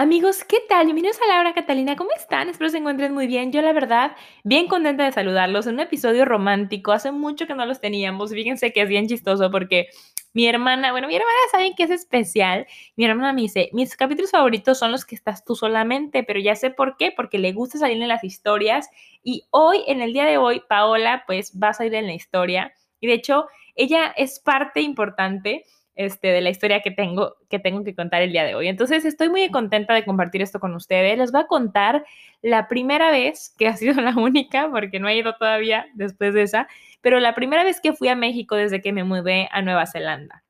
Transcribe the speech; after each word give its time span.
Amigos, 0.00 0.44
¿qué 0.44 0.58
tal? 0.68 0.84
Bienvenidos 0.84 1.20
a 1.20 1.26
Laura 1.26 1.54
Catalina, 1.54 1.96
¿cómo 1.96 2.10
están? 2.16 2.48
Espero 2.48 2.70
se 2.70 2.78
encuentren 2.78 3.12
muy 3.12 3.26
bien. 3.26 3.50
Yo 3.50 3.62
la 3.62 3.72
verdad, 3.72 4.12
bien 4.44 4.68
contenta 4.68 5.04
de 5.04 5.10
saludarlos 5.10 5.66
en 5.66 5.74
un 5.74 5.80
episodio 5.80 6.24
romántico. 6.24 6.92
Hace 6.92 7.10
mucho 7.10 7.48
que 7.48 7.54
no 7.56 7.66
los 7.66 7.80
teníamos. 7.80 8.30
Fíjense 8.30 8.72
que 8.72 8.82
es 8.82 8.88
bien 8.88 9.08
chistoso 9.08 9.50
porque 9.50 9.88
mi 10.34 10.46
hermana, 10.46 10.92
bueno, 10.92 11.08
mi 11.08 11.16
hermana 11.16 11.36
saben 11.50 11.74
que 11.74 11.82
es 11.82 11.90
especial. 11.90 12.68
Mi 12.94 13.06
hermana 13.06 13.32
me 13.32 13.40
dice, 13.40 13.70
mis 13.72 13.96
capítulos 13.96 14.30
favoritos 14.30 14.78
son 14.78 14.92
los 14.92 15.04
que 15.04 15.16
estás 15.16 15.44
tú 15.44 15.56
solamente, 15.56 16.22
pero 16.22 16.38
ya 16.38 16.54
sé 16.54 16.70
por 16.70 16.96
qué, 16.96 17.10
porque 17.10 17.38
le 17.38 17.52
gusta 17.52 17.78
salir 17.78 18.00
en 18.00 18.06
las 18.06 18.22
historias. 18.22 18.88
Y 19.24 19.48
hoy, 19.50 19.82
en 19.88 20.00
el 20.00 20.12
día 20.12 20.26
de 20.26 20.38
hoy, 20.38 20.62
Paola, 20.68 21.24
pues 21.26 21.58
va 21.60 21.70
a 21.70 21.74
salir 21.74 21.96
en 21.96 22.06
la 22.06 22.14
historia. 22.14 22.72
Y 23.00 23.08
de 23.08 23.14
hecho, 23.14 23.48
ella 23.74 24.14
es 24.16 24.38
parte 24.38 24.80
importante 24.80 25.64
este, 25.98 26.28
de 26.28 26.40
la 26.40 26.48
historia 26.48 26.80
que 26.80 26.92
tengo, 26.92 27.34
que 27.50 27.58
tengo 27.58 27.82
que 27.82 27.92
contar 27.92 28.22
el 28.22 28.30
día 28.30 28.44
de 28.44 28.54
hoy. 28.54 28.68
Entonces, 28.68 29.04
estoy 29.04 29.28
muy 29.28 29.50
contenta 29.50 29.94
de 29.94 30.04
compartir 30.04 30.40
esto 30.42 30.60
con 30.60 30.72
ustedes. 30.76 31.18
Les 31.18 31.32
voy 31.32 31.40
a 31.42 31.46
contar 31.48 32.04
la 32.40 32.68
primera 32.68 33.10
vez, 33.10 33.52
que 33.58 33.66
ha 33.66 33.76
sido 33.76 34.00
la 34.00 34.14
única, 34.16 34.70
porque 34.70 35.00
no 35.00 35.08
he 35.08 35.16
ido 35.16 35.34
todavía 35.34 35.86
después 35.94 36.34
de 36.34 36.42
esa, 36.42 36.68
pero 37.00 37.18
la 37.18 37.34
primera 37.34 37.64
vez 37.64 37.80
que 37.80 37.92
fui 37.92 38.06
a 38.06 38.14
México 38.14 38.54
desde 38.54 38.80
que 38.80 38.92
me 38.92 39.02
mudé 39.02 39.48
a 39.50 39.60
Nueva 39.60 39.86
Zelanda. 39.86 40.44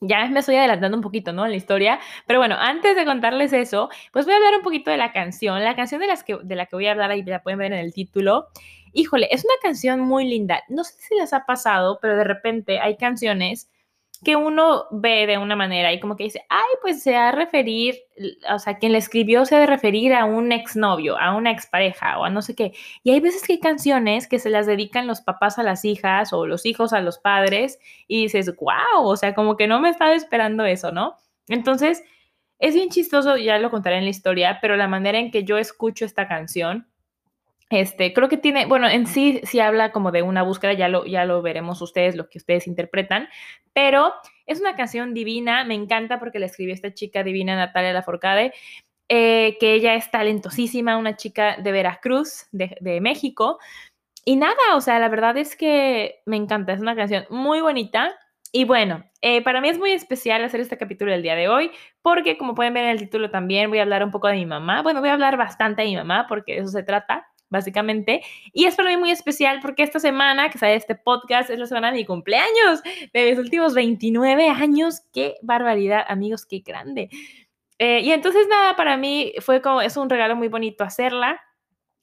Ya 0.00 0.26
me 0.26 0.40
estoy 0.40 0.56
adelantando 0.56 0.98
un 0.98 1.02
poquito, 1.02 1.32
¿no? 1.32 1.46
En 1.46 1.52
la 1.52 1.56
historia. 1.56 1.98
Pero 2.26 2.38
bueno, 2.38 2.56
antes 2.58 2.94
de 2.94 3.06
contarles 3.06 3.54
eso, 3.54 3.88
pues 4.12 4.26
voy 4.26 4.34
a 4.34 4.36
hablar 4.36 4.56
un 4.56 4.62
poquito 4.62 4.90
de 4.90 4.98
la 4.98 5.12
canción. 5.12 5.64
La 5.64 5.74
canción 5.74 5.98
de, 6.02 6.08
las 6.08 6.22
que, 6.24 6.36
de 6.42 6.56
la 6.56 6.66
que 6.66 6.76
voy 6.76 6.88
a 6.88 6.90
hablar, 6.90 7.10
ahí 7.10 7.22
la 7.22 7.42
pueden 7.42 7.58
ver 7.58 7.72
en 7.72 7.78
el 7.78 7.94
título. 7.94 8.48
Híjole, 8.92 9.28
es 9.30 9.46
una 9.46 9.54
canción 9.62 10.00
muy 10.00 10.28
linda. 10.28 10.62
No 10.68 10.84
sé 10.84 10.92
si 10.98 11.14
les 11.14 11.32
ha 11.32 11.46
pasado, 11.46 12.00
pero 12.02 12.18
de 12.18 12.24
repente 12.24 12.80
hay 12.80 12.98
canciones 12.98 13.70
que 14.24 14.34
uno 14.36 14.86
ve 14.90 15.26
de 15.26 15.38
una 15.38 15.54
manera 15.54 15.92
y 15.92 16.00
como 16.00 16.16
que 16.16 16.24
dice, 16.24 16.44
ay, 16.48 16.64
pues 16.82 17.02
se 17.02 17.14
ha 17.16 17.30
referir, 17.32 17.96
o 18.52 18.58
sea, 18.58 18.78
quien 18.78 18.92
le 18.92 18.98
escribió 18.98 19.44
se 19.44 19.56
ha 19.56 19.60
de 19.60 19.66
referir 19.66 20.14
a 20.14 20.24
un 20.24 20.50
exnovio, 20.50 21.18
a 21.18 21.36
una 21.36 21.50
expareja 21.50 22.18
o 22.18 22.24
a 22.24 22.30
no 22.30 22.42
sé 22.42 22.54
qué. 22.54 22.72
Y 23.02 23.12
hay 23.12 23.20
veces 23.20 23.42
que 23.42 23.54
hay 23.54 23.60
canciones 23.60 24.26
que 24.26 24.38
se 24.38 24.50
las 24.50 24.66
dedican 24.66 25.06
los 25.06 25.20
papás 25.20 25.58
a 25.58 25.62
las 25.62 25.84
hijas 25.84 26.32
o 26.32 26.46
los 26.46 26.66
hijos 26.66 26.92
a 26.92 27.00
los 27.00 27.18
padres 27.18 27.78
y 28.08 28.22
dices, 28.22 28.54
wow, 28.56 29.04
o 29.04 29.16
sea, 29.16 29.34
como 29.34 29.56
que 29.56 29.68
no 29.68 29.80
me 29.80 29.90
estaba 29.90 30.14
esperando 30.14 30.64
eso, 30.64 30.90
¿no? 30.90 31.16
Entonces, 31.48 32.02
es 32.58 32.74
bien 32.74 32.88
chistoso, 32.88 33.36
ya 33.36 33.58
lo 33.58 33.70
contaré 33.70 33.98
en 33.98 34.04
la 34.04 34.10
historia, 34.10 34.58
pero 34.60 34.76
la 34.76 34.88
manera 34.88 35.18
en 35.18 35.30
que 35.30 35.44
yo 35.44 35.58
escucho 35.58 36.04
esta 36.04 36.26
canción 36.26 36.88
este, 37.74 38.12
creo 38.12 38.28
que 38.28 38.36
tiene, 38.36 38.66
bueno, 38.66 38.88
en 38.88 39.06
sí 39.06 39.40
sí 39.44 39.60
habla 39.60 39.92
como 39.92 40.10
de 40.10 40.22
una 40.22 40.42
búsqueda, 40.42 40.72
ya 40.72 40.88
lo, 40.88 41.06
ya 41.06 41.24
lo 41.24 41.42
veremos 41.42 41.80
ustedes, 41.82 42.16
lo 42.16 42.28
que 42.28 42.38
ustedes 42.38 42.66
interpretan, 42.66 43.28
pero 43.72 44.12
es 44.46 44.60
una 44.60 44.76
canción 44.76 45.14
divina, 45.14 45.64
me 45.64 45.74
encanta 45.74 46.18
porque 46.18 46.38
la 46.38 46.46
escribió 46.46 46.74
esta 46.74 46.94
chica 46.94 47.22
divina, 47.22 47.56
Natalia 47.56 47.92
Laforcade, 47.92 48.52
eh, 49.08 49.56
que 49.60 49.74
ella 49.74 49.94
es 49.94 50.10
talentosísima, 50.10 50.96
una 50.96 51.16
chica 51.16 51.56
de 51.56 51.72
Veracruz, 51.72 52.46
de, 52.52 52.76
de 52.80 53.00
México, 53.00 53.58
y 54.24 54.36
nada, 54.36 54.74
o 54.74 54.80
sea, 54.80 54.98
la 54.98 55.08
verdad 55.08 55.36
es 55.36 55.56
que 55.56 56.22
me 56.26 56.36
encanta, 56.36 56.72
es 56.72 56.80
una 56.80 56.96
canción 56.96 57.26
muy 57.30 57.60
bonita, 57.60 58.14
y 58.56 58.64
bueno, 58.64 59.04
eh, 59.20 59.42
para 59.42 59.60
mí 59.60 59.68
es 59.68 59.78
muy 59.80 59.90
especial 59.90 60.44
hacer 60.44 60.60
este 60.60 60.78
capítulo 60.78 61.12
el 61.12 61.22
día 61.22 61.34
de 61.34 61.48
hoy, 61.48 61.72
porque 62.02 62.38
como 62.38 62.54
pueden 62.54 62.72
ver 62.72 62.84
en 62.84 62.90
el 62.90 62.98
título 62.98 63.28
también 63.28 63.68
voy 63.68 63.80
a 63.80 63.82
hablar 63.82 64.04
un 64.04 64.12
poco 64.12 64.28
de 64.28 64.34
mi 64.34 64.46
mamá. 64.46 64.80
Bueno, 64.82 65.00
voy 65.00 65.08
a 65.08 65.14
hablar 65.14 65.36
bastante 65.36 65.82
de 65.82 65.88
mi 65.88 65.96
mamá, 65.96 66.26
porque 66.28 66.52
de 66.52 66.60
eso 66.60 66.68
se 66.68 66.84
trata 66.84 67.26
básicamente. 67.48 68.22
Y 68.52 68.66
es 68.66 68.74
para 68.74 68.90
mí 68.90 68.96
muy 68.96 69.10
especial 69.10 69.60
porque 69.60 69.82
esta 69.82 70.00
semana 70.00 70.50
que 70.50 70.58
sale 70.58 70.74
este 70.74 70.94
podcast 70.94 71.50
es 71.50 71.58
la 71.58 71.66
semana 71.66 71.90
de 71.90 71.98
mi 71.98 72.04
cumpleaños, 72.04 72.82
de 73.12 73.30
mis 73.30 73.38
últimos 73.38 73.74
29 73.74 74.48
años. 74.48 75.02
¡Qué 75.12 75.36
barbaridad, 75.42 76.04
amigos! 76.08 76.46
¡Qué 76.46 76.60
grande! 76.60 77.08
Eh, 77.78 78.00
y 78.00 78.12
entonces 78.12 78.46
nada, 78.48 78.76
para 78.76 78.96
mí 78.96 79.32
fue 79.40 79.60
como, 79.60 79.80
es 79.80 79.96
un 79.96 80.08
regalo 80.08 80.36
muy 80.36 80.48
bonito 80.48 80.84
hacerla. 80.84 81.40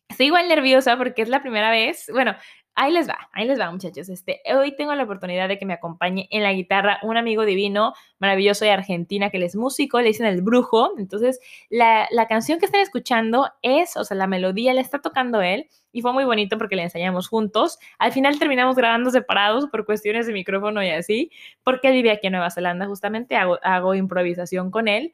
Estoy 0.10 0.28
igual 0.28 0.50
nerviosa 0.50 0.98
porque 0.98 1.22
es 1.22 1.30
la 1.30 1.42
primera 1.42 1.72
vez, 1.72 2.10
bueno, 2.12 2.36
Ahí 2.74 2.94
les 2.94 3.08
va, 3.08 3.30
ahí 3.34 3.46
les 3.46 3.60
va, 3.60 3.70
muchachos. 3.70 4.08
Este, 4.08 4.42
hoy 4.56 4.76
tengo 4.76 4.96
la 4.96 5.04
oportunidad 5.04 5.50
de 5.50 5.60
que 5.60 5.66
me 5.66 5.74
acompañe 5.74 6.28
en 6.32 6.42
la 6.42 6.54
guitarra 6.54 7.00
un 7.04 7.18
amigo 7.18 7.46
divino, 7.46 7.94
maravilloso 8.18 8.64
de 8.64 8.72
Argentina, 8.72 9.30
que 9.30 9.38
él 9.38 9.44
es 9.44 9.56
músico, 9.58 10.00
le 10.00 10.08
dicen 10.08 10.26
el 10.26 10.42
brujo. 10.42 10.94
Entonces, 10.98 11.40
la, 11.70 12.08
la 12.12 12.28
canción 12.28 12.60
que 12.60 12.66
están 12.66 12.82
escuchando 12.82 13.50
es, 13.62 13.98
o 13.98 14.06
sea, 14.06 14.16
la 14.16 14.26
melodía 14.26 14.74
la 14.74 14.82
está 14.82 15.00
tocando 15.00 15.42
él 15.42 15.68
y 15.92 16.02
fue 16.02 16.14
muy 16.14 16.24
bonito 16.24 16.58
porque 16.58 16.78
le 16.78 16.84
enseñamos 16.84 17.28
juntos. 17.28 17.78
Al 18.00 18.14
final 18.14 18.40
terminamos 18.40 18.78
grabando 18.78 19.12
separados 19.12 19.68
por 19.68 19.86
cuestiones 19.86 20.26
de 20.26 20.34
micrófono 20.34 20.82
y 20.82 20.90
así, 20.90 21.30
porque 21.64 21.90
él 21.90 21.94
vive 21.96 22.12
aquí 22.12 22.28
en 22.28 22.34
Nueva 22.34 22.52
Zelanda, 22.52 22.88
justamente 22.88 23.36
hago 23.36 23.96
improvisación 23.96 24.72
con 24.72 24.88
él. 24.88 25.14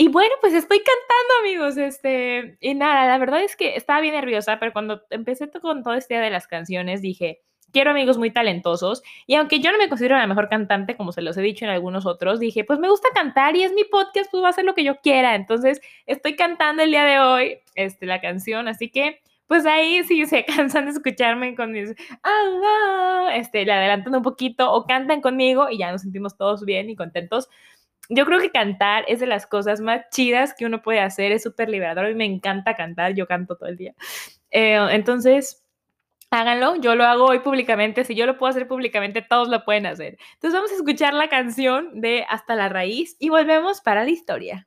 Y 0.00 0.06
bueno, 0.06 0.32
pues 0.40 0.54
estoy 0.54 0.78
cantando, 0.78 1.34
amigos. 1.40 1.76
Este, 1.76 2.56
y 2.60 2.74
nada, 2.74 3.08
la 3.08 3.18
verdad 3.18 3.42
es 3.42 3.56
que 3.56 3.74
estaba 3.74 4.00
bien 4.00 4.14
nerviosa, 4.14 4.60
pero 4.60 4.72
cuando 4.72 5.02
empecé 5.10 5.50
con 5.50 5.82
todo 5.82 5.94
este 5.94 6.14
día 6.14 6.22
de 6.22 6.30
las 6.30 6.46
canciones, 6.46 7.02
dije, 7.02 7.40
quiero 7.72 7.90
amigos 7.90 8.16
muy 8.16 8.30
talentosos. 8.30 9.02
Y 9.26 9.34
aunque 9.34 9.58
yo 9.58 9.72
no 9.72 9.78
me 9.78 9.88
considero 9.88 10.16
la 10.16 10.28
mejor 10.28 10.48
cantante, 10.48 10.96
como 10.96 11.10
se 11.10 11.20
los 11.20 11.36
he 11.36 11.42
dicho 11.42 11.64
en 11.64 11.72
algunos 11.72 12.06
otros, 12.06 12.38
dije, 12.38 12.62
pues 12.62 12.78
me 12.78 12.88
gusta 12.88 13.08
cantar 13.12 13.56
y 13.56 13.64
es 13.64 13.72
mi 13.72 13.82
podcast, 13.82 14.30
pues 14.30 14.40
voy 14.40 14.46
a 14.46 14.50
hacer 14.50 14.64
lo 14.64 14.76
que 14.76 14.84
yo 14.84 15.00
quiera. 15.00 15.34
Entonces, 15.34 15.80
estoy 16.06 16.36
cantando 16.36 16.84
el 16.84 16.92
día 16.92 17.04
de 17.04 17.18
hoy 17.18 17.58
este, 17.74 18.06
la 18.06 18.20
canción, 18.20 18.68
así 18.68 18.90
que 18.90 19.20
pues 19.48 19.66
ahí 19.66 20.04
sí 20.04 20.26
se 20.26 20.44
cansan 20.44 20.84
de 20.84 20.92
escucharme 20.92 21.56
con 21.56 21.72
mis, 21.72 21.90
ah, 22.22 22.60
ah", 22.64 23.30
este, 23.34 23.64
le 23.64 23.72
adelantan 23.72 24.14
un 24.14 24.22
poquito 24.22 24.70
o 24.72 24.86
cantan 24.86 25.22
conmigo 25.22 25.68
y 25.70 25.78
ya 25.78 25.90
nos 25.90 26.02
sentimos 26.02 26.36
todos 26.36 26.64
bien 26.64 26.88
y 26.88 26.94
contentos 26.94 27.48
yo 28.08 28.24
creo 28.24 28.40
que 28.40 28.50
cantar 28.50 29.04
es 29.08 29.20
de 29.20 29.26
las 29.26 29.46
cosas 29.46 29.80
más 29.80 30.08
chidas 30.10 30.54
que 30.54 30.66
uno 30.66 30.82
puede 30.82 31.00
hacer, 31.00 31.32
es 31.32 31.42
súper 31.42 31.68
liberador. 31.68 32.06
A 32.06 32.08
mí 32.08 32.14
me 32.14 32.24
encanta 32.24 32.74
cantar, 32.74 33.14
yo 33.14 33.26
canto 33.26 33.56
todo 33.56 33.68
el 33.68 33.76
día. 33.76 33.94
Eh, 34.50 34.78
entonces, 34.90 35.64
háganlo, 36.30 36.76
yo 36.76 36.94
lo 36.94 37.04
hago 37.04 37.26
hoy 37.26 37.40
públicamente, 37.40 38.04
si 38.04 38.14
yo 38.14 38.26
lo 38.26 38.38
puedo 38.38 38.50
hacer 38.50 38.68
públicamente, 38.68 39.22
todos 39.22 39.48
lo 39.48 39.64
pueden 39.64 39.86
hacer. 39.86 40.18
Entonces 40.34 40.54
vamos 40.54 40.72
a 40.72 40.76
escuchar 40.76 41.14
la 41.14 41.28
canción 41.28 42.00
de 42.00 42.24
Hasta 42.28 42.54
la 42.54 42.68
raíz 42.68 43.16
y 43.18 43.28
volvemos 43.28 43.80
para 43.80 44.04
la 44.04 44.10
historia. 44.10 44.66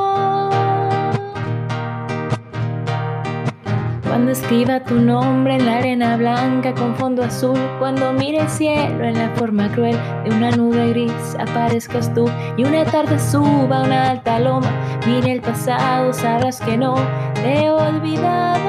Cuando 4.21 4.33
escriba 4.33 4.79
tu 4.81 4.99
nombre 5.01 5.55
en 5.55 5.65
la 5.65 5.77
arena 5.77 6.15
blanca 6.15 6.75
con 6.75 6.95
fondo 6.95 7.23
azul, 7.23 7.57
cuando 7.79 8.13
mire 8.13 8.41
el 8.41 8.49
cielo 8.49 9.03
en 9.03 9.17
la 9.17 9.29
forma 9.29 9.71
cruel 9.71 9.97
de 10.23 10.29
una 10.29 10.51
nube 10.51 10.89
gris, 10.89 11.35
aparezcas 11.39 12.13
tú 12.13 12.29
y 12.55 12.63
una 12.63 12.85
tarde 12.85 13.17
suba 13.17 13.81
una 13.81 14.11
alta 14.11 14.37
loma, 14.37 14.71
mire 15.07 15.31
el 15.31 15.41
pasado, 15.41 16.13
sabrás 16.13 16.61
que 16.61 16.77
no 16.77 16.93
te 17.33 17.63
he 17.63 17.71
olvidado. 17.71 18.59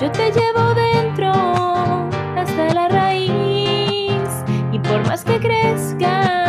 Yo 0.00 0.10
te 0.10 0.32
llevo 0.32 0.74
dentro 0.74 1.30
hasta 2.36 2.74
la 2.74 2.88
raíz 2.88 4.42
y 4.72 4.80
por 4.80 5.06
más 5.06 5.24
que 5.24 5.38
crezca 5.38 6.45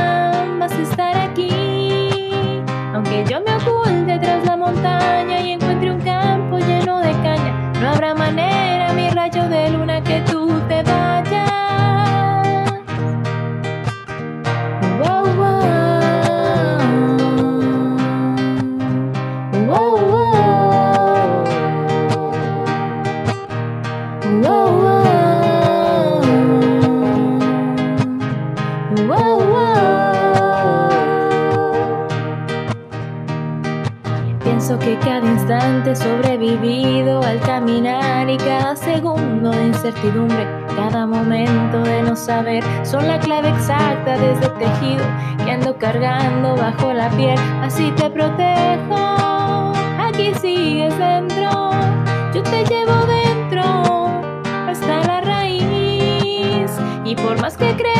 cada 40.75 41.06
momento 41.06 41.80
de 41.83 42.01
no 42.01 42.15
saber 42.15 42.63
son 42.83 43.07
la 43.07 43.19
clave 43.19 43.50
exacta 43.50 44.18
de 44.18 44.31
ese 44.31 44.50
tejido 44.50 45.04
que 45.44 45.51
ando 45.51 45.77
cargando 45.77 46.56
bajo 46.56 46.94
la 46.94 47.09
piel. 47.09 47.38
Así 47.62 47.92
te 47.92 48.09
protejo, 48.09 49.74
aquí 50.00 50.33
sigues 50.39 50.98
dentro, 50.98 51.71
yo 52.33 52.42
te 52.44 52.63
llevo 52.65 53.06
dentro 53.06 54.21
hasta 54.68 55.04
la 55.04 55.21
raíz 55.21 56.71
y 57.04 57.15
por 57.15 57.42
más 57.42 57.57
que 57.57 57.75
crezcan 57.75 57.96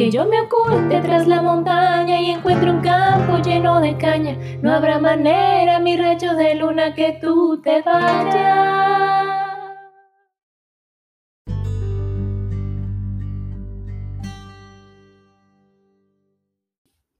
Aunque 0.00 0.16
yo 0.16 0.24
me 0.24 0.40
oculte 0.40 0.98
tras 1.02 1.28
la 1.28 1.42
montaña 1.42 2.18
y 2.22 2.30
encuentre 2.30 2.70
un 2.70 2.80
campo 2.80 3.36
lleno 3.36 3.82
de 3.82 3.98
caña, 3.98 4.34
no 4.62 4.72
habrá 4.72 4.98
manera, 4.98 5.78
mi 5.78 5.94
rayo 5.98 6.34
de 6.36 6.54
luna, 6.54 6.94
que 6.94 7.18
tú 7.20 7.60
te 7.60 7.82
vayas. 7.82 9.10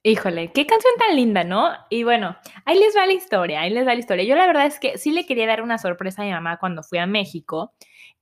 Híjole, 0.02 0.50
qué 0.50 0.64
canción 0.66 0.94
tan 0.98 1.16
linda, 1.16 1.44
¿no? 1.44 1.68
Y 1.90 2.04
bueno, 2.04 2.34
ahí 2.64 2.78
les 2.78 2.96
va 2.96 3.04
la 3.04 3.12
historia, 3.12 3.60
ahí 3.60 3.68
les 3.68 3.86
va 3.86 3.92
la 3.92 4.00
historia. 4.00 4.24
Yo 4.24 4.36
la 4.36 4.46
verdad 4.46 4.64
es 4.64 4.80
que 4.80 4.96
sí 4.96 5.10
le 5.10 5.26
quería 5.26 5.46
dar 5.46 5.60
una 5.60 5.76
sorpresa 5.76 6.22
a 6.22 6.24
mi 6.24 6.30
mamá 6.30 6.56
cuando 6.58 6.82
fui 6.82 6.96
a 6.96 7.04
México. 7.04 7.74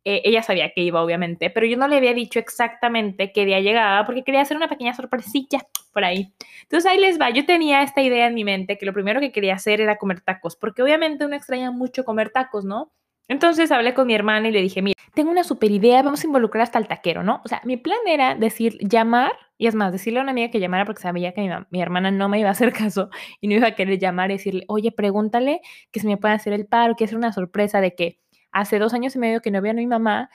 Eh, 0.04 0.22
ella 0.24 0.42
sabía 0.42 0.72
que 0.72 0.80
iba, 0.82 1.02
obviamente, 1.02 1.50
pero 1.50 1.66
yo 1.66 1.76
no 1.76 1.88
le 1.88 1.96
había 1.96 2.14
dicho 2.14 2.38
exactamente 2.38 3.32
qué 3.32 3.44
día 3.44 3.60
llegaba 3.60 4.06
porque 4.06 4.24
quería 4.24 4.40
hacer 4.40 4.56
una 4.56 4.68
pequeña 4.68 4.94
sorpresilla 4.94 5.60
por 5.92 6.04
ahí. 6.04 6.32
Entonces 6.62 6.90
ahí 6.90 6.98
les 6.98 7.20
va, 7.20 7.30
yo 7.30 7.44
tenía 7.44 7.82
esta 7.82 8.02
idea 8.02 8.26
en 8.26 8.34
mi 8.34 8.44
mente 8.44 8.78
que 8.78 8.86
lo 8.86 8.92
primero 8.92 9.20
que 9.20 9.32
quería 9.32 9.54
hacer 9.54 9.80
era 9.80 9.98
comer 9.98 10.20
tacos, 10.20 10.56
porque 10.56 10.82
obviamente 10.82 11.26
uno 11.26 11.36
extraña 11.36 11.70
mucho 11.70 12.04
comer 12.04 12.30
tacos, 12.30 12.64
¿no? 12.64 12.92
Entonces 13.28 13.70
hablé 13.70 13.92
con 13.92 14.06
mi 14.06 14.14
hermana 14.14 14.48
y 14.48 14.52
le 14.52 14.62
dije, 14.62 14.80
mira, 14.80 14.94
tengo 15.12 15.30
una 15.30 15.44
super 15.44 15.70
idea, 15.70 16.02
vamos 16.02 16.24
a 16.24 16.26
involucrar 16.26 16.62
hasta 16.62 16.78
el 16.78 16.88
taquero, 16.88 17.22
¿no? 17.22 17.42
O 17.44 17.48
sea, 17.48 17.60
mi 17.64 17.76
plan 17.76 17.98
era 18.06 18.34
decir, 18.34 18.78
llamar, 18.80 19.32
y 19.58 19.66
es 19.66 19.74
más, 19.74 19.92
decirle 19.92 20.20
a 20.20 20.22
una 20.22 20.30
amiga 20.30 20.50
que 20.50 20.60
llamara 20.60 20.86
porque 20.86 21.02
sabía 21.02 21.32
que 21.32 21.42
mi, 21.42 21.50
mi 21.70 21.82
hermana 21.82 22.10
no 22.10 22.30
me 22.30 22.40
iba 22.40 22.48
a 22.48 22.52
hacer 22.52 22.72
caso 22.72 23.10
y 23.40 23.48
no 23.48 23.54
iba 23.54 23.68
a 23.68 23.74
querer 23.74 23.98
llamar 23.98 24.30
y 24.30 24.34
decirle, 24.34 24.64
oye, 24.68 24.92
pregúntale 24.92 25.60
que 25.90 26.00
si 26.00 26.06
me 26.06 26.16
puede 26.16 26.34
hacer 26.34 26.54
el 26.54 26.66
paro, 26.66 26.96
que 26.96 27.04
es 27.04 27.12
una 27.12 27.32
sorpresa 27.32 27.82
de 27.82 27.94
que 27.94 28.18
hace 28.60 28.78
dos 28.78 28.94
años 28.94 29.14
y 29.16 29.18
medio 29.18 29.40
que 29.40 29.50
no 29.50 29.60
veo 29.60 29.72
a 29.72 29.74
mi 29.74 29.86
mamá 29.86 30.30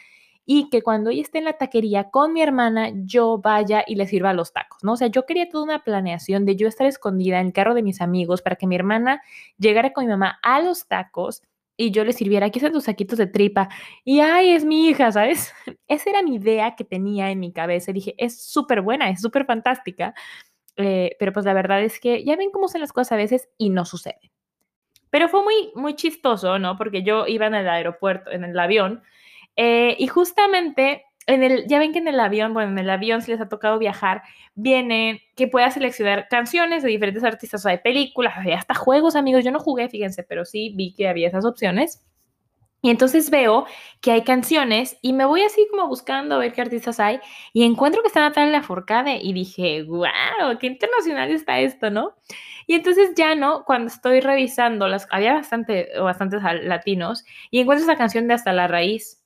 y 0.46 0.70
que 0.70 0.82
cuando 0.82 1.10
ella 1.10 1.22
esté 1.22 1.38
en 1.38 1.46
la 1.46 1.54
taquería 1.54 2.10
con 2.10 2.34
mi 2.34 2.42
hermana, 2.42 2.92
yo 3.06 3.38
vaya 3.38 3.84
y 3.88 3.96
le 3.96 4.08
sirva 4.08 4.34
los 4.34 4.52
tacos, 4.52 4.84
¿no? 4.84 4.94
O 4.94 4.98
sea, 4.98 5.08
yo 5.08 5.26
quería 5.26 5.50
toda 5.50 5.64
una 5.64 5.84
planeación 5.84 6.46
de 6.46 6.56
yo 6.56 6.68
estar 6.68 6.86
escondida 6.88 7.40
en 7.40 7.48
el 7.48 7.54
carro 7.54 7.74
de 7.74 7.84
mis 7.84 8.02
amigos 8.02 8.42
para 8.42 8.58
que 8.58 8.68
mi 8.68 8.76
hermana 8.76 9.22
llegara 9.58 9.94
con 9.94 10.06
mi 10.06 10.10
mamá 10.10 10.40
a 10.44 10.62
los 10.62 10.88
tacos 10.88 11.44
y 11.78 11.92
yo 11.92 12.04
le 12.04 12.14
sirviera, 12.14 12.48
aquí 12.48 12.60
están 12.60 12.74
tus 12.74 12.84
saquitos 12.84 13.18
de 13.18 13.28
tripa. 13.28 13.70
Y 14.04 14.20
ay, 14.20 14.52
es 14.52 14.66
mi 14.66 14.88
hija, 14.88 15.12
¿sabes? 15.12 15.54
Esa 15.88 16.10
era 16.10 16.22
mi 16.22 16.36
idea 16.36 16.76
que 16.76 16.84
tenía 16.84 17.32
en 17.32 17.40
mi 17.40 17.52
cabeza. 17.52 17.92
Dije, 17.92 18.14
es 18.18 18.44
súper 18.44 18.82
buena, 18.82 19.10
es 19.10 19.22
súper 19.22 19.46
fantástica. 19.46 20.14
Eh, 20.76 21.16
pero 21.20 21.34
pues 21.34 21.46
la 21.46 21.54
verdad 21.54 21.84
es 21.84 22.00
que 22.00 22.24
ya 22.24 22.36
ven 22.36 22.52
cómo 22.52 22.68
son 22.68 22.82
las 22.82 22.94
cosas 22.94 23.14
a 23.14 23.16
veces 23.16 23.50
y 23.58 23.70
no 23.70 23.86
sucede. 23.86 24.32
Pero 25.14 25.30
fue 25.30 25.44
muy, 25.44 25.72
muy 25.76 25.96
chistoso, 25.96 26.58
¿no? 26.58 26.76
Porque 26.76 27.04
yo 27.04 27.28
iba 27.28 27.46
en 27.46 27.54
el 27.54 27.70
aeropuerto, 27.70 28.32
en 28.32 28.44
el 28.44 28.58
avión, 28.58 29.04
eh, 29.56 29.96
y 30.00 30.08
justamente 30.08 31.06
en 31.28 31.44
el, 31.44 31.68
ya 31.68 31.78
ven 31.78 31.94
que 31.94 32.00
en 32.00 32.08
el 32.08 32.20
avión, 32.20 32.56
bueno, 32.56 32.72
en 32.72 32.80
el 32.80 32.90
avión 32.90 33.22
si 33.22 33.30
les 33.30 33.40
ha 33.40 33.48
tocado 33.48 33.78
viajar, 33.78 34.24
viene 34.56 35.22
que 35.36 35.48
puedas 35.48 35.76
seleccionar 35.76 36.28
canciones 36.30 36.82
de 36.82 36.90
diferentes 36.90 37.24
artistas, 37.24 37.62
o 37.62 37.64
sea, 37.66 37.74
de 37.74 37.78
películas, 37.78 38.34
hasta 38.58 38.74
juegos, 38.74 39.16
amigos. 39.16 39.46
Yo 39.46 39.52
no 39.52 39.60
jugué, 39.60 39.88
fíjense, 39.88 40.24
pero 40.24 40.46
sí 40.46 40.74
vi 40.76 40.96
que 40.96 41.08
había 41.08 41.28
esas 41.28 41.46
opciones. 41.46 42.04
Y 42.82 42.90
entonces 42.90 43.30
veo 43.30 43.68
que 44.02 44.14
hay 44.14 44.24
canciones 44.24 44.98
y 45.04 45.14
me 45.14 45.26
voy 45.26 45.44
así 45.44 45.68
como 45.70 45.88
buscando 45.88 46.36
a 46.36 46.40
ver 46.40 46.54
qué 46.54 46.62
artistas 46.62 47.00
hay 47.00 47.20
y 47.54 47.66
encuentro 47.66 48.02
que 48.02 48.08
está 48.08 48.22
Natalia 48.22 48.52
Lafourcade 48.52 49.20
y 49.22 49.32
dije, 49.32 49.84
wow, 49.84 50.58
qué 50.60 50.66
internacional 50.66 51.30
está 51.30 51.60
esto, 51.60 51.92
¿no? 51.92 52.16
Y 52.68 52.76
entonces 52.76 53.12
ya 53.16 53.36
no, 53.36 53.64
cuando 53.66 53.88
estoy 53.88 54.20
revisando, 54.20 54.88
las, 54.88 55.08
había 55.12 55.34
bastante, 55.34 55.90
bastantes 56.00 56.42
latinos 56.64 57.26
y 57.52 57.60
encuentro 57.60 57.84
esa 57.84 57.98
canción 57.98 58.28
de 58.28 58.36
Hasta 58.36 58.54
la 58.54 58.68
Raíz. 58.68 59.20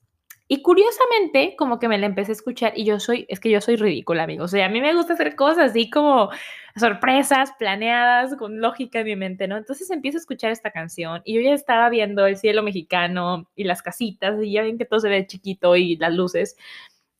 Y 0.50 0.62
curiosamente, 0.62 1.56
como 1.58 1.78
que 1.78 1.90
me 1.90 1.98
la 1.98 2.06
empecé 2.06 2.32
a 2.32 2.34
escuchar 2.34 2.72
y 2.76 2.86
yo 2.86 3.02
soy, 3.02 3.26
es 3.28 3.42
que 3.42 3.50
yo 3.50 3.60
soy 3.60 3.76
ridícula, 3.76 4.24
amigos. 4.24 4.46
O 4.46 4.56
sea, 4.56 4.68
a 4.68 4.70
mí 4.70 4.80
me 4.80 4.94
gusta 4.94 5.14
hacer 5.14 5.36
cosas 5.36 5.72
así 5.72 5.90
como 5.90 6.30
sorpresas, 6.78 7.52
planeadas, 7.60 8.36
con 8.38 8.62
lógica 8.62 9.00
en 9.00 9.06
mi 9.08 9.16
mente, 9.18 9.48
¿no? 9.48 9.58
Entonces 9.58 9.90
empiezo 9.92 10.18
a 10.18 10.22
escuchar 10.22 10.52
esta 10.52 10.72
canción 10.72 11.22
y 11.26 11.36
yo 11.36 11.42
ya 11.42 11.54
estaba 11.54 11.90
viendo 11.90 12.26
el 12.26 12.38
cielo 12.38 12.64
mexicano 12.64 13.50
y 13.56 13.66
las 13.66 13.82
casitas 13.82 14.42
y 14.42 14.54
ya 14.54 14.62
ven 14.62 14.78
que 14.78 14.86
todo 14.86 15.02
se 15.02 15.10
ve 15.10 15.28
chiquito 15.28 15.76
y 15.76 15.98
las 15.98 16.14
luces. 16.14 16.56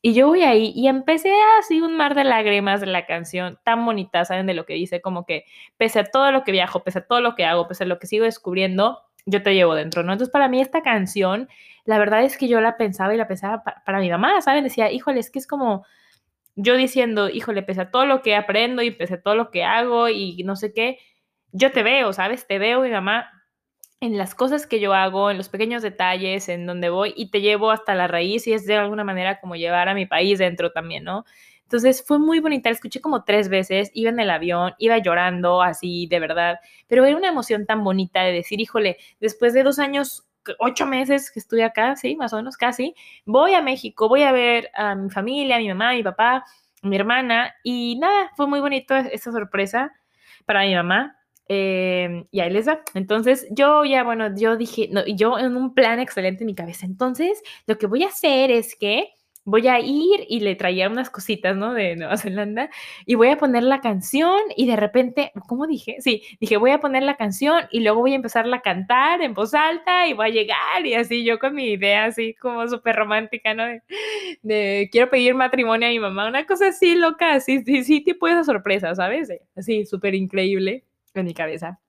Y 0.08 0.14
yo 0.14 0.28
voy 0.28 0.44
ahí 0.44 0.72
y 0.74 0.88
empecé 0.88 1.34
así 1.60 1.82
un 1.82 1.98
mar 1.98 2.16
de 2.16 2.24
lágrimas 2.24 2.80
de 2.80 2.88
la 2.88 3.06
canción, 3.06 3.60
tan 3.66 3.86
bonita, 3.86 4.24
¿saben? 4.24 4.46
De 4.46 4.54
lo 4.54 4.66
que 4.66 4.74
dice, 4.76 5.02
como 5.02 5.26
que 5.26 5.44
pese 5.76 6.00
a 6.00 6.06
todo 6.06 6.32
lo 6.32 6.44
que 6.46 6.54
viajo, 6.54 6.82
pese 6.84 7.00
a 7.00 7.06
todo 7.08 7.20
lo 7.20 7.36
que 7.36 7.44
hago, 7.44 7.68
pese 7.68 7.84
a 7.84 7.88
lo 7.88 8.00
que 8.00 8.08
sigo 8.08 8.24
descubriendo, 8.24 9.02
yo 9.26 9.44
te 9.44 9.54
llevo 9.54 9.76
dentro, 9.76 10.04
¿no? 10.04 10.14
Entonces, 10.14 10.32
para 10.32 10.48
mí 10.48 10.62
esta 10.62 10.82
canción, 10.82 11.50
la 11.84 12.00
verdad 12.00 12.24
es 12.24 12.38
que 12.38 12.48
yo 12.48 12.62
la 12.62 12.78
pensaba 12.78 13.14
y 13.14 13.18
la 13.18 13.28
pensaba 13.28 13.64
pa- 13.66 13.84
para 13.86 14.00
mi 14.00 14.10
mamá, 14.10 14.40
¿saben? 14.42 14.64
Decía, 14.64 14.90
híjole, 14.92 15.20
es 15.20 15.30
que 15.30 15.40
es 15.40 15.48
como 15.48 15.86
yo 16.56 16.76
diciendo, 16.78 17.30
híjole, 17.30 17.64
pese 17.64 17.82
a 17.82 17.92
todo 17.92 18.06
lo 18.06 18.22
que 18.22 18.36
aprendo 18.36 18.82
y 18.82 18.92
pese 18.92 19.16
a 19.16 19.22
todo 19.22 19.36
lo 19.36 19.52
que 19.52 19.64
hago 19.64 20.10
y 20.10 20.44
no 20.44 20.56
sé 20.56 20.74
qué, 20.74 21.00
yo 21.52 21.72
te 21.72 21.84
veo, 21.84 22.14
¿sabes? 22.14 22.48
Te 22.48 22.60
veo, 22.60 22.82
mi 22.82 22.90
mamá, 22.92 23.32
en 24.00 24.18
las 24.18 24.36
cosas 24.36 24.68
que 24.68 24.80
yo 24.80 24.94
hago, 24.94 25.32
en 25.32 25.38
los 25.38 25.50
pequeños 25.50 25.82
detalles, 25.82 26.50
en 26.50 26.66
donde 26.66 26.90
voy 26.90 27.14
y 27.16 27.32
te 27.32 27.42
llevo 27.42 27.72
hasta 27.72 27.96
la 27.96 28.08
raíz 28.08 28.46
y 28.48 28.54
es 28.54 28.66
de 28.66 28.76
alguna 28.76 29.04
manera 29.04 29.40
como 29.40 29.56
llevar 29.56 29.90
a 29.90 29.96
mi 29.96 30.06
país 30.06 30.38
dentro 30.40 30.72
también, 30.72 31.04
¿no? 31.04 31.26
Entonces 31.64 32.04
fue 32.06 32.20
muy 32.20 32.40
bonita, 32.40 32.70
escuché 32.70 33.02
como 33.02 33.24
tres 33.26 33.50
veces, 33.50 33.92
iba 33.94 34.10
en 34.10 34.20
el 34.20 34.30
avión, 34.30 34.74
iba 34.78 34.98
llorando 35.00 35.62
así, 35.62 36.08
de 36.08 36.20
verdad, 36.20 36.60
pero 36.88 37.06
era 37.06 37.18
una 37.18 37.28
emoción 37.28 37.66
tan 37.66 37.84
bonita 37.84 38.24
de 38.24 38.32
decir, 38.32 38.62
híjole, 38.62 38.98
después 39.20 39.54
de 39.54 39.64
dos 39.64 39.80
años, 39.80 40.26
ocho 40.60 40.86
meses 40.86 41.30
que 41.32 41.40
estuve 41.40 41.64
acá, 41.66 41.96
sí, 41.98 42.16
más 42.16 42.32
o 42.34 42.38
menos 42.38 42.56
casi, 42.56 42.96
voy 43.26 43.54
a 43.54 43.62
México, 43.62 44.08
voy 44.08 44.24
a 44.24 44.32
ver 44.32 44.70
a 44.76 44.96
mi 44.96 45.10
familia, 45.10 45.58
a 45.58 45.60
mi 45.60 45.68
mamá, 45.68 45.90
a 45.90 45.94
mi 45.96 46.04
papá, 46.04 46.46
a 46.84 46.88
mi 46.88 46.96
hermana, 46.96 47.54
y 47.64 47.98
nada, 48.00 48.32
fue 48.38 48.48
muy 48.48 48.62
bonito 48.62 48.96
esa 48.96 49.32
sorpresa 49.32 49.92
para 50.46 50.62
mi 50.62 50.74
mamá. 50.74 51.18
Eh, 51.50 52.26
y 52.32 52.40
ahí 52.40 52.50
les 52.50 52.68
va. 52.68 52.82
Entonces, 52.94 53.48
yo 53.52 53.86
ya, 53.86 54.04
bueno, 54.04 54.36
yo 54.36 54.58
dije, 54.58 54.90
no, 54.92 55.06
yo 55.06 55.40
en 55.40 55.56
un 55.56 55.74
plan 55.74 56.00
excelente 56.00 56.44
en 56.44 56.48
mi 56.48 56.56
cabeza. 56.56 56.86
Entonces, 56.86 57.42
lo 57.66 57.78
que 57.78 57.88
voy 57.88 58.04
a 58.04 58.08
hacer 58.08 58.52
es 58.52 58.76
que 58.76 59.10
voy 59.48 59.66
a 59.70 59.80
ir 59.80 60.26
y 60.28 60.42
le 60.42 60.56
traía 60.56 60.90
unas 60.90 61.10
cositas, 61.10 61.56
¿no? 61.56 61.74
De 61.74 61.96
Nueva 61.96 62.18
Zelanda 62.18 62.70
y 63.06 63.16
voy 63.16 63.30
a 63.30 63.38
poner 63.38 63.64
la 63.64 63.80
canción 63.80 64.38
y 64.58 64.68
de 64.68 64.76
repente, 64.76 65.32
¿cómo 65.48 65.68
dije? 65.68 65.96
Sí, 66.02 66.22
dije, 66.42 66.58
voy 66.58 66.72
a 66.72 66.80
poner 66.82 67.04
la 67.04 67.16
canción 67.16 67.64
y 67.72 67.80
luego 67.80 68.02
voy 68.02 68.12
a 68.12 68.16
empezar 68.16 68.46
a 68.54 68.62
cantar 68.62 69.22
en 69.22 69.34
voz 69.34 69.54
alta 69.54 70.06
y 70.06 70.14
voy 70.14 70.28
a 70.28 70.30
llegar 70.34 70.86
y 70.86 70.96
así 70.96 71.24
yo 71.24 71.40
con 71.40 71.56
mi 71.56 71.72
idea 71.72 72.06
así 72.06 72.36
como 72.36 72.68
súper 72.68 72.98
romántica, 72.98 73.54
¿no? 73.54 73.64
De, 74.44 74.90
quiero 74.92 75.10
pedir 75.10 75.34
matrimonio 75.34 75.88
a 75.88 75.92
mi 75.92 76.00
mamá, 76.00 76.28
una 76.28 76.46
cosa 76.46 76.68
así 76.68 76.96
loca, 76.96 77.34
así, 77.34 77.64
sí, 77.64 77.86
sí, 77.86 78.02
tipo 78.02 78.28
esa 78.28 78.44
sorpresa, 78.44 78.96
¿sabes? 78.96 79.32
Así, 79.56 79.86
súper 79.86 80.14
increíble 80.14 80.84
en 81.14 81.26
mi 81.26 81.34
cabeza. 81.34 81.80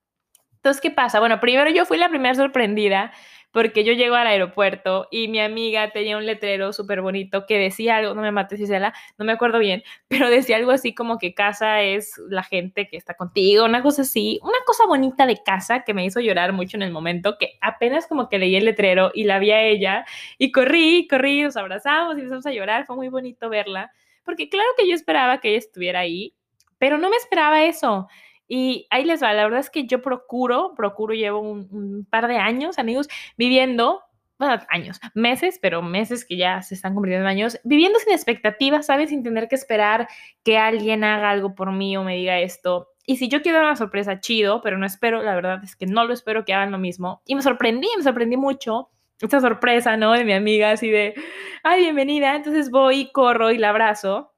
Entonces, 0.57 0.81
¿qué 0.81 0.91
pasa? 0.91 1.21
Bueno, 1.21 1.41
primero 1.41 1.71
yo 1.71 1.85
fui 1.87 1.99
la 1.99 2.09
primera 2.09 2.35
sorprendida 2.35 3.13
porque 3.53 3.85
yo 3.85 3.93
llego 3.93 4.15
al 4.15 4.27
aeropuerto 4.27 5.09
y 5.11 5.29
mi 5.29 5.41
amiga 5.41 5.91
tenía 5.91 6.17
un 6.17 6.27
letrero 6.27 6.73
súper 6.73 7.01
bonito 7.01 7.47
que 7.47 7.59
decía 7.59 7.97
algo, 7.97 8.15
no 8.15 8.23
me 8.23 8.31
mates 8.31 8.59
Gisela, 8.59 8.93
no 9.17 9.25
me 9.25 9.33
acuerdo 9.33 9.59
bien, 9.59 9.83
pero 10.09 10.29
decía 10.29 10.57
algo 10.57 10.71
así 10.71 10.95
como 10.95 11.19
que 11.19 11.35
casa 11.35 11.81
es 11.83 12.21
la 12.29 12.43
gente 12.43 12.89
que 12.89 12.97
está 12.97 13.15
contigo, 13.15 13.65
una 13.65 13.83
cosa 13.83 14.03
así, 14.03 14.39
una 14.43 14.59
cosa 14.67 14.87
bonita 14.87 15.27
de 15.27 15.43
casa 15.43 15.85
que 15.85 15.95
me 15.95 16.05
hizo 16.05 16.21
llorar 16.21 16.53
mucho 16.53 16.77
en 16.77 16.83
el 16.83 16.91
momento, 16.91 17.39
que 17.39 17.59
apenas 17.61 18.07
como 18.07 18.29
que 18.29 18.39
leí 18.39 18.57
el 18.57 18.65
letrero 18.65 19.11
y 19.15 19.25
la 19.25 19.39
vi 19.39 19.53
a 19.53 19.63
ella 19.63 20.05
y 20.37 20.53
corrí, 20.53 21.07
corrí, 21.09 21.43
nos 21.43 21.57
abrazamos 21.57 22.17
y 22.17 22.21
empezamos 22.21 22.47
a 22.47 22.53
llorar, 22.53 22.85
fue 22.87 22.97
muy 22.97 23.09
bonito 23.09 23.49
verla, 23.49 23.93
porque 24.25 24.49
claro 24.49 24.69
que 24.77 24.87
yo 24.87 24.95
esperaba 24.95 25.41
que 25.41 25.51
ella 25.51 25.59
estuviera 25.59 26.01
ahí, 26.01 26.35
pero 26.79 26.99
no 26.99 27.09
me 27.09 27.17
esperaba 27.17 27.65
eso. 27.65 28.09
Y 28.49 28.87
ahí 28.91 29.05
les 29.05 29.23
va, 29.23 29.33
la 29.35 29.45
verdad 29.45 29.61
es 29.61 29.71
que 29.71 29.87
yo 29.87 30.01
procuro, 30.01 30.73
procuro, 30.75 31.15
llevo 31.15 31.41
un, 31.41 32.07
par 32.11 32.27
de 32.29 32.39
años, 32.39 32.79
amigos, 32.79 33.09
viviendo, 33.37 34.01
bueno, 34.39 34.61
años, 34.71 35.01
meses, 35.15 35.59
pero 35.61 35.83
meses 35.83 36.25
que 36.25 36.39
ya 36.39 36.63
se 36.63 36.75
están 36.75 36.95
convirtiendo 36.95 37.27
en 37.27 37.31
años, 37.31 37.61
viviendo 37.65 37.99
sin 37.99 38.13
expectativas, 38.13 38.87
¿sabes? 38.87 39.11
Sin 39.11 39.23
tener 39.23 39.49
que 39.49 39.55
esperar 39.55 40.09
que 40.43 40.57
alguien 40.57 41.05
haga 41.05 41.31
algo 41.31 41.55
por 41.55 41.73
mí 41.73 41.97
o 41.97 42.05
me 42.05 42.17
diga 42.17 42.41
esto. 42.41 42.89
Y 43.05 43.17
si 43.17 43.29
yo 43.29 43.43
quiero 43.43 43.61
una 43.61 43.77
sorpresa, 43.77 44.21
chido, 44.21 44.61
pero 44.63 44.79
no 44.79 44.87
espero, 44.87 45.23
la 45.23 45.35
verdad 45.35 45.63
es 45.63 45.77
que 45.77 45.87
no 45.87 46.05
lo 46.05 46.15
espero 46.15 46.45
que 46.45 46.55
hagan 46.55 46.71
lo 46.71 46.79
mismo. 46.79 47.23
Y 47.27 47.35
me 47.35 47.43
sorprendí, 47.43 47.89
me 47.97 48.03
sorprendí 48.03 48.37
mucho 48.37 48.91
esta 49.21 49.41
sorpresa, 49.41 49.97
¿no? 49.97 50.13
De 50.13 50.25
mi 50.25 50.33
amiga, 50.33 50.71
así 50.71 50.91
de, 50.91 51.15
ay, 51.63 51.83
bienvenida. 51.83 52.37
Entonces 52.37 52.71
voy, 52.71 53.11
corro 53.13 53.51
y 53.51 53.59
la 53.59 53.71
abrazo. 53.71 54.33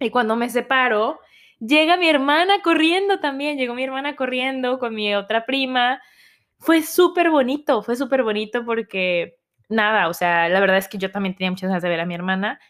Y 0.00 0.10
cuando 0.10 0.36
me 0.36 0.48
separo, 0.48 1.20
Llega 1.66 1.96
mi 1.96 2.08
hermana 2.08 2.60
corriendo 2.62 3.20
también, 3.20 3.56
llegó 3.56 3.74
mi 3.74 3.84
hermana 3.84 4.16
corriendo 4.16 4.78
con 4.78 4.94
mi 4.94 5.14
otra 5.14 5.46
prima. 5.46 6.00
Fue 6.58 6.82
súper 6.82 7.30
bonito, 7.30 7.82
fue 7.82 7.96
súper 7.96 8.22
bonito 8.22 8.64
porque 8.64 9.36
nada, 9.68 10.08
o 10.08 10.14
sea, 10.14 10.48
la 10.48 10.60
verdad 10.60 10.78
es 10.78 10.88
que 10.88 10.98
yo 10.98 11.10
también 11.10 11.34
tenía 11.34 11.50
muchas 11.50 11.68
ganas 11.68 11.82
de 11.82 11.88
ver 11.88 12.00
a 12.00 12.06
mi 12.06 12.14
hermana, 12.14 12.60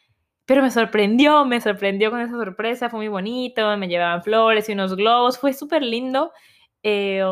pero 0.46 0.62
me 0.62 0.70
sorprendió, 0.70 1.44
me 1.46 1.60
sorprendió 1.60 2.10
con 2.10 2.20
esa 2.20 2.34
sorpresa, 2.34 2.90
fue 2.90 2.98
muy 3.00 3.08
bonito, 3.08 3.76
me 3.78 3.88
llevaban 3.88 4.22
flores 4.22 4.68
y 4.68 4.72
unos 4.72 4.96
globos, 4.96 5.38
fue 5.38 5.52
súper 5.54 5.82
lindo. 5.82 6.32
Eh, 6.82 7.24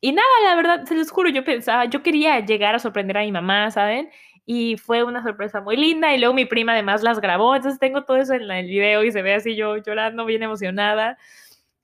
y 0.00 0.12
nada, 0.12 0.28
la 0.44 0.54
verdad, 0.56 0.84
se 0.84 0.94
los 0.94 1.10
juro, 1.10 1.30
yo 1.30 1.44
pensaba, 1.44 1.86
yo 1.86 2.02
quería 2.02 2.40
llegar 2.40 2.74
a 2.74 2.78
sorprender 2.78 3.18
a 3.18 3.22
mi 3.22 3.32
mamá, 3.32 3.70
¿saben? 3.70 4.10
Y 4.46 4.76
fue 4.76 5.02
una 5.02 5.24
sorpresa 5.24 5.60
muy 5.60 5.76
linda 5.76 6.14
y 6.14 6.18
luego 6.18 6.32
mi 6.32 6.44
prima 6.44 6.72
además 6.72 7.02
las 7.02 7.20
grabó, 7.20 7.56
entonces 7.56 7.80
tengo 7.80 8.04
todo 8.04 8.16
eso 8.16 8.32
en 8.32 8.48
el 8.48 8.66
video 8.66 9.02
y 9.02 9.10
se 9.10 9.20
ve 9.20 9.34
así 9.34 9.56
yo 9.56 9.76
llorando, 9.76 10.24
bien 10.24 10.44
emocionada. 10.44 11.18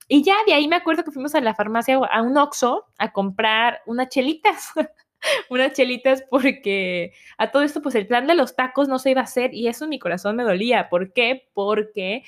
Y 0.07 0.23
ya 0.23 0.35
de 0.47 0.53
ahí 0.53 0.67
me 0.69 0.77
acuerdo 0.77 1.03
que 1.03 1.11
fuimos 1.11 1.35
a 1.35 1.41
la 1.41 1.55
farmacia, 1.55 1.95
a 1.95 2.21
un 2.21 2.37
Oxxo, 2.37 2.85
a 2.97 3.11
comprar 3.11 3.81
unas 3.85 4.07
chelitas, 4.09 4.71
unas 5.49 5.73
chelitas 5.73 6.23
porque 6.29 7.13
a 7.37 7.51
todo 7.51 7.63
esto 7.63 7.81
pues 7.81 7.95
el 7.95 8.07
plan 8.07 8.27
de 8.27 8.35
los 8.35 8.55
tacos 8.55 8.87
no 8.87 8.97
se 8.97 9.11
iba 9.11 9.21
a 9.21 9.25
hacer 9.25 9.53
y 9.53 9.67
eso 9.67 9.87
mi 9.87 9.99
corazón 9.99 10.37
me 10.37 10.43
dolía. 10.43 10.87
¿Por 10.89 11.11
qué? 11.11 11.49
Porque 11.53 12.23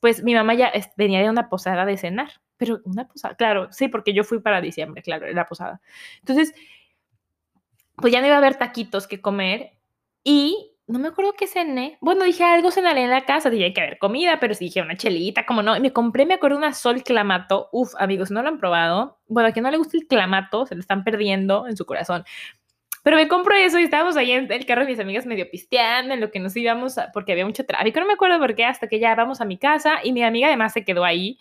pues 0.00 0.22
mi 0.22 0.34
mamá 0.34 0.54
ya 0.54 0.70
venía 0.96 1.20
de 1.20 1.30
una 1.30 1.48
posada 1.48 1.86
de 1.86 1.96
cenar, 1.96 2.28
pero 2.58 2.80
una 2.84 3.08
posada, 3.08 3.34
claro, 3.36 3.72
sí, 3.72 3.88
porque 3.88 4.12
yo 4.12 4.22
fui 4.22 4.40
para 4.40 4.60
diciembre, 4.60 5.02
claro, 5.02 5.26
la 5.32 5.46
posada. 5.46 5.80
Entonces, 6.20 6.54
pues 7.96 8.12
ya 8.12 8.20
no 8.20 8.26
iba 8.26 8.36
a 8.36 8.38
haber 8.38 8.56
taquitos 8.56 9.08
que 9.08 9.20
comer 9.20 9.77
y 10.28 10.74
no 10.86 10.98
me 10.98 11.08
acuerdo 11.08 11.32
qué 11.32 11.46
cené. 11.46 11.96
Bueno, 12.02 12.24
dije 12.24 12.44
algo 12.44 12.70
cenaré 12.70 13.02
en 13.02 13.08
la 13.08 13.24
casa, 13.24 13.48
dije 13.48 13.72
que 13.72 13.80
haber 13.80 13.98
comida, 13.98 14.38
pero 14.38 14.52
sí 14.52 14.66
dije 14.66 14.82
una 14.82 14.94
chelita, 14.94 15.46
como 15.46 15.62
no. 15.62 15.74
Y 15.74 15.80
me 15.80 15.94
compré, 15.94 16.26
me 16.26 16.34
acuerdo, 16.34 16.58
una 16.58 16.74
sol 16.74 17.02
clamato. 17.02 17.70
Uf, 17.72 17.94
amigos, 17.98 18.30
no 18.30 18.42
lo 18.42 18.48
han 18.48 18.58
probado. 18.58 19.18
Bueno, 19.26 19.48
a 19.48 19.52
quien 19.52 19.62
no 19.62 19.70
le 19.70 19.78
gusta 19.78 19.96
el 19.96 20.06
clamato, 20.06 20.66
se 20.66 20.74
lo 20.74 20.82
están 20.82 21.02
perdiendo 21.02 21.66
en 21.66 21.78
su 21.78 21.86
corazón. 21.86 22.24
Pero 23.02 23.16
me 23.16 23.26
compro 23.26 23.56
eso 23.56 23.78
y 23.78 23.84
estábamos 23.84 24.18
ahí 24.18 24.32
en 24.32 24.52
el 24.52 24.66
carro 24.66 24.82
de 24.82 24.88
mis 24.88 25.00
amigas 25.00 25.24
medio 25.24 25.50
pisteando 25.50 26.12
en 26.12 26.20
lo 26.20 26.30
que 26.30 26.40
nos 26.40 26.54
íbamos, 26.54 26.96
porque 27.14 27.32
había 27.32 27.46
mucho 27.46 27.64
tráfico. 27.64 28.00
No 28.00 28.06
me 28.06 28.12
acuerdo 28.12 28.38
por 28.38 28.54
qué, 28.54 28.66
hasta 28.66 28.86
que 28.86 28.98
ya 28.98 29.14
vamos 29.14 29.40
a 29.40 29.46
mi 29.46 29.56
casa 29.56 30.00
y 30.04 30.12
mi 30.12 30.22
amiga 30.24 30.48
además 30.48 30.74
se 30.74 30.84
quedó 30.84 31.06
ahí 31.06 31.38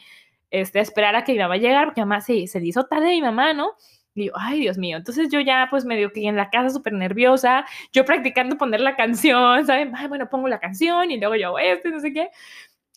este, 0.50 0.80
a 0.80 0.82
esperar 0.82 1.14
a 1.18 1.26
que 1.26 1.34
mi 1.34 1.40
mamá 1.40 1.58
llegara, 1.58 1.88
porque 1.88 2.00
además 2.00 2.26
se, 2.26 2.48
se 2.48 2.62
le 2.62 2.68
hizo 2.68 2.86
tarde 2.86 3.08
a 3.08 3.12
mi 3.12 3.22
mamá, 3.22 3.52
¿no? 3.54 3.74
Y 4.18 4.26
yo, 4.28 4.34
ay, 4.36 4.62
Dios 4.62 4.78
mío. 4.80 4.98
Entonces 4.98 5.30
yo 5.32 5.40
ya, 5.40 5.68
pues 5.70 5.86
medio 5.86 6.12
que 6.12 6.28
en 6.28 6.36
la 6.36 6.50
casa 6.50 6.72
súper 6.72 6.94
nerviosa, 6.94 7.66
yo 7.94 8.04
practicando 8.04 8.58
poner 8.58 8.82
la 8.82 8.96
canción, 8.96 9.66
¿saben? 9.66 9.94
Ay, 9.96 10.08
bueno, 10.08 10.28
pongo 10.30 10.48
la 10.48 10.60
canción 10.60 11.12
y 11.12 11.20
luego 11.20 11.36
yo 11.36 11.48
hago 11.48 11.60
esto 11.60 11.90
y 11.90 11.92
no 11.92 12.00
sé 12.00 12.12
qué. 12.14 12.30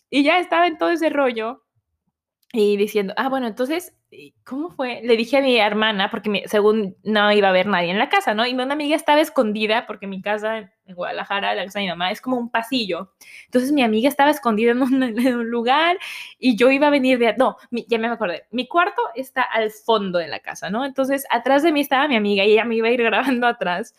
Y 0.09 0.23
ya 0.23 0.39
estaba 0.39 0.67
en 0.67 0.77
todo 0.77 0.89
ese 0.89 1.09
rollo 1.09 1.63
y 2.53 2.75
diciendo, 2.77 3.13
ah, 3.17 3.29
bueno, 3.29 3.47
entonces 3.47 3.93
¿cómo 4.43 4.69
fue? 4.71 5.01
Le 5.03 5.15
dije 5.15 5.37
a 5.37 5.41
mi 5.41 5.57
hermana, 5.57 6.09
porque 6.09 6.43
según 6.47 6.97
no 7.03 7.31
iba 7.31 7.47
a 7.47 7.51
haber 7.51 7.67
nadie 7.67 7.91
en 7.91 7.99
la 7.99 8.09
casa, 8.09 8.33
¿no? 8.33 8.45
Y 8.45 8.53
una 8.53 8.73
amiga 8.73 8.95
estaba 8.95 9.21
escondida, 9.21 9.87
porque 9.87 10.07
mi 10.07 10.21
casa 10.21 10.57
en 10.57 10.95
Guadalajara, 10.95 11.55
la 11.55 11.63
casa 11.63 11.79
de 11.79 11.85
mi 11.85 11.89
mamá, 11.89 12.11
es 12.11 12.19
como 12.19 12.37
un 12.37 12.49
pasillo. 12.49 13.13
Entonces 13.45 13.71
mi 13.71 13.83
amiga 13.83 14.09
estaba 14.09 14.29
escondida 14.29 14.71
en 14.71 14.81
un, 14.81 15.15
lugar 15.49 15.97
y 16.37 16.55
yo 16.57 16.69
iba 16.71 16.87
a 16.87 16.89
venir 16.89 17.19
de... 17.19 17.35
No, 17.37 17.57
ya 17.71 17.97
me 17.97 18.07
acordé. 18.07 18.43
Mi 18.51 18.67
cuarto 18.67 19.01
está 19.15 19.43
al 19.43 19.71
fondo 19.71 20.19
de 20.19 20.27
la 20.27 20.39
casa, 20.39 20.69
¿no? 20.69 20.85
Entonces 20.85 21.25
atrás 21.29 21.63
de 21.63 21.71
mí 21.71 21.81
estaba 21.81 22.07
mi 22.07 22.15
amiga 22.15 22.43
y 22.43 22.53
ella 22.53 22.65
me 22.65 22.75
iba 22.75 22.87
a 22.87 22.91
ir 22.91 23.03
grabando 23.03 23.47
atrás. 23.47 23.95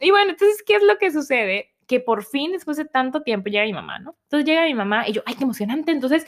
Y 0.00 0.10
bueno, 0.10 0.32
entonces, 0.32 0.62
¿qué 0.66 0.74
es 0.76 0.82
lo 0.82 0.98
que 0.98 1.10
sucede? 1.10 1.72
Que 1.86 2.00
por 2.00 2.24
fin, 2.24 2.52
después 2.52 2.76
de 2.76 2.84
tanto 2.84 3.22
tiempo, 3.22 3.48
llega 3.48 3.64
mi 3.64 3.72
mamá, 3.72 3.98
¿no? 3.98 4.16
Entonces 4.24 4.46
llega 4.46 4.64
mi 4.64 4.74
mamá 4.74 5.08
y 5.08 5.12
yo, 5.12 5.22
ay, 5.24 5.34
qué 5.36 5.44
emocionante. 5.44 5.92
Entonces 5.92 6.26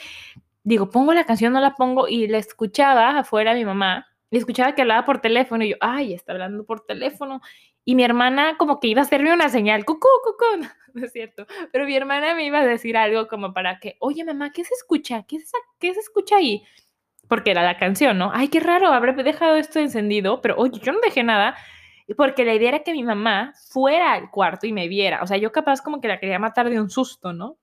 digo, 0.68 0.90
pongo 0.90 1.14
la 1.14 1.24
canción, 1.24 1.52
no 1.54 1.60
la 1.60 1.74
pongo, 1.74 2.08
y 2.08 2.28
la 2.28 2.38
escuchaba 2.38 3.18
afuera 3.18 3.54
mi 3.54 3.64
mamá, 3.64 4.06
y 4.30 4.36
escuchaba 4.36 4.74
que 4.74 4.82
hablaba 4.82 5.06
por 5.06 5.20
teléfono, 5.20 5.64
y 5.64 5.70
yo, 5.70 5.76
ay, 5.80 6.12
está 6.12 6.32
hablando 6.32 6.64
por 6.66 6.84
teléfono. 6.84 7.40
Y 7.86 7.94
mi 7.94 8.04
hermana 8.04 8.56
como 8.58 8.78
que 8.78 8.88
iba 8.88 9.00
a 9.00 9.04
hacerme 9.04 9.32
una 9.32 9.48
señal, 9.48 9.86
cucú, 9.86 10.08
cucú, 10.22 10.68
no, 10.94 11.04
es 11.04 11.12
cierto, 11.12 11.46
pero 11.72 11.86
mi 11.86 11.96
hermana 11.96 12.34
me 12.34 12.44
iba 12.44 12.58
a 12.60 12.66
decir 12.66 12.98
algo 12.98 13.28
como 13.28 13.54
para 13.54 13.80
que, 13.80 13.96
oye 14.00 14.24
mamá, 14.24 14.52
¿qué 14.52 14.62
se 14.62 14.74
escucha? 14.74 15.24
¿Qué, 15.26 15.36
es 15.36 15.50
¿Qué 15.78 15.94
se 15.94 16.00
escucha 16.00 16.36
ahí? 16.36 16.62
Porque 17.28 17.50
era 17.50 17.62
la 17.62 17.78
canción, 17.78 18.18
¿no? 18.18 18.30
Ay, 18.34 18.48
qué 18.48 18.60
raro, 18.60 18.88
habré 18.88 19.14
dejado 19.22 19.56
esto 19.56 19.78
encendido, 19.78 20.42
pero 20.42 20.56
oye, 20.58 20.78
yo 20.82 20.92
no 20.92 21.00
dejé 21.00 21.22
nada, 21.22 21.56
porque 22.14 22.44
la 22.44 22.54
idea 22.54 22.68
era 22.68 22.78
que 22.80 22.92
mi 22.92 23.04
mamá 23.04 23.54
fuera 23.70 24.12
al 24.12 24.30
cuarto 24.30 24.66
y 24.66 24.72
me 24.74 24.86
viera, 24.88 25.22
o 25.22 25.26
sea, 25.26 25.38
yo 25.38 25.50
capaz 25.50 25.80
como 25.80 26.02
que 26.02 26.08
la 26.08 26.20
quería 26.20 26.38
matar 26.38 26.68
de 26.68 26.78
un 26.78 26.90
susto, 26.90 27.32
¿no? 27.32 27.56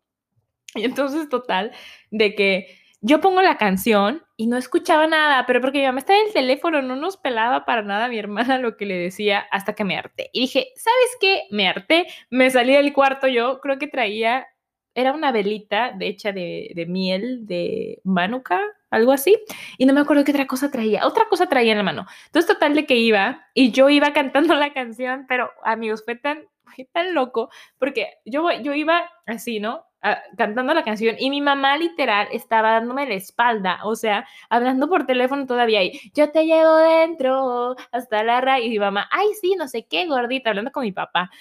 Y 0.74 0.84
entonces, 0.86 1.30
total, 1.30 1.72
de 2.10 2.36
que 2.36 2.85
yo 3.06 3.22
pongo 3.22 3.44
la 3.44 3.58
canción 3.58 4.24
y 4.36 4.48
no 4.48 4.58
escuchaba 4.58 5.06
nada, 5.06 5.46
pero 5.46 5.62
porque 5.62 5.78
mi 5.78 5.86
mamá 5.86 6.00
estaba 6.00 6.18
en 6.20 6.26
el 6.28 6.34
teléfono, 6.34 6.82
no 6.82 6.96
nos 6.96 7.18
pelaba 7.18 7.64
para 7.64 7.84
nada 7.84 8.06
a 8.06 8.08
mi 8.08 8.18
hermana 8.18 8.58
lo 8.58 8.78
que 8.78 8.88
le 8.88 8.98
decía 8.98 9.46
hasta 9.52 9.74
que 9.74 9.84
me 9.84 9.96
harté. 9.96 10.32
Y 10.34 10.42
dije, 10.42 10.70
¿sabes 10.76 11.18
qué? 11.22 11.44
Me 11.52 11.68
harté, 11.68 12.08
me 12.32 12.50
salí 12.50 12.74
del 12.74 12.94
cuarto 12.94 13.28
yo, 13.28 13.60
creo 13.62 13.78
que 13.78 13.86
traía, 13.86 14.48
era 14.96 15.14
una 15.14 15.32
velita 15.32 15.96
hecha 16.00 16.32
de, 16.32 16.72
de 16.74 16.86
miel 16.88 17.46
de 17.46 18.02
manuka, 18.04 18.60
algo 18.90 19.12
así, 19.12 19.38
y 19.78 19.86
no 19.86 19.94
me 19.94 20.02
acuerdo 20.02 20.24
qué 20.24 20.32
otra 20.32 20.48
cosa 20.48 20.72
traía, 20.72 21.06
otra 21.06 21.26
cosa 21.30 21.48
traía 21.48 21.74
en 21.74 21.78
la 21.78 21.84
mano. 21.84 22.08
Entonces, 22.26 22.52
total 22.52 22.74
de 22.74 22.88
que 22.88 22.96
iba 22.96 23.46
y 23.54 23.72
yo 23.72 23.90
iba 23.90 24.14
cantando 24.14 24.56
la 24.56 24.74
canción, 24.74 25.26
pero 25.28 25.52
amigos, 25.64 26.04
fue 26.04 26.16
tan, 26.16 26.46
fue 26.64 26.90
tan 26.92 27.14
loco, 27.14 27.52
porque 27.78 28.14
yo, 28.26 28.50
yo 28.64 28.74
iba 28.74 29.12
así, 29.28 29.60
¿no? 29.60 29.86
Ah, 30.08 30.22
cantando 30.38 30.72
la 30.76 30.84
canción 30.84 31.16
y 31.18 31.32
mi 31.32 31.42
mamá 31.42 31.78
literal 31.80 32.28
estaba 32.32 32.74
dándome 32.74 33.08
la 33.08 33.16
espalda, 33.16 33.80
o 33.86 33.96
sea, 33.96 34.28
hablando 34.52 34.88
por 34.88 35.08
teléfono 35.08 35.48
todavía 35.48 35.82
y 35.84 36.00
yo 36.14 36.32
te 36.32 36.46
llevo 36.46 36.78
dentro 36.78 37.76
hasta 37.92 38.24
la 38.24 38.40
raíz 38.40 38.68
y 38.68 38.70
mi 38.70 38.78
mamá, 38.78 39.10
ay, 39.12 39.26
sí, 39.42 39.56
no 39.58 39.68
sé 39.68 39.88
qué, 39.88 40.06
gordita, 40.06 40.52
hablando 40.52 40.72
con 40.72 40.84
mi 40.84 40.92
papá. 40.92 41.32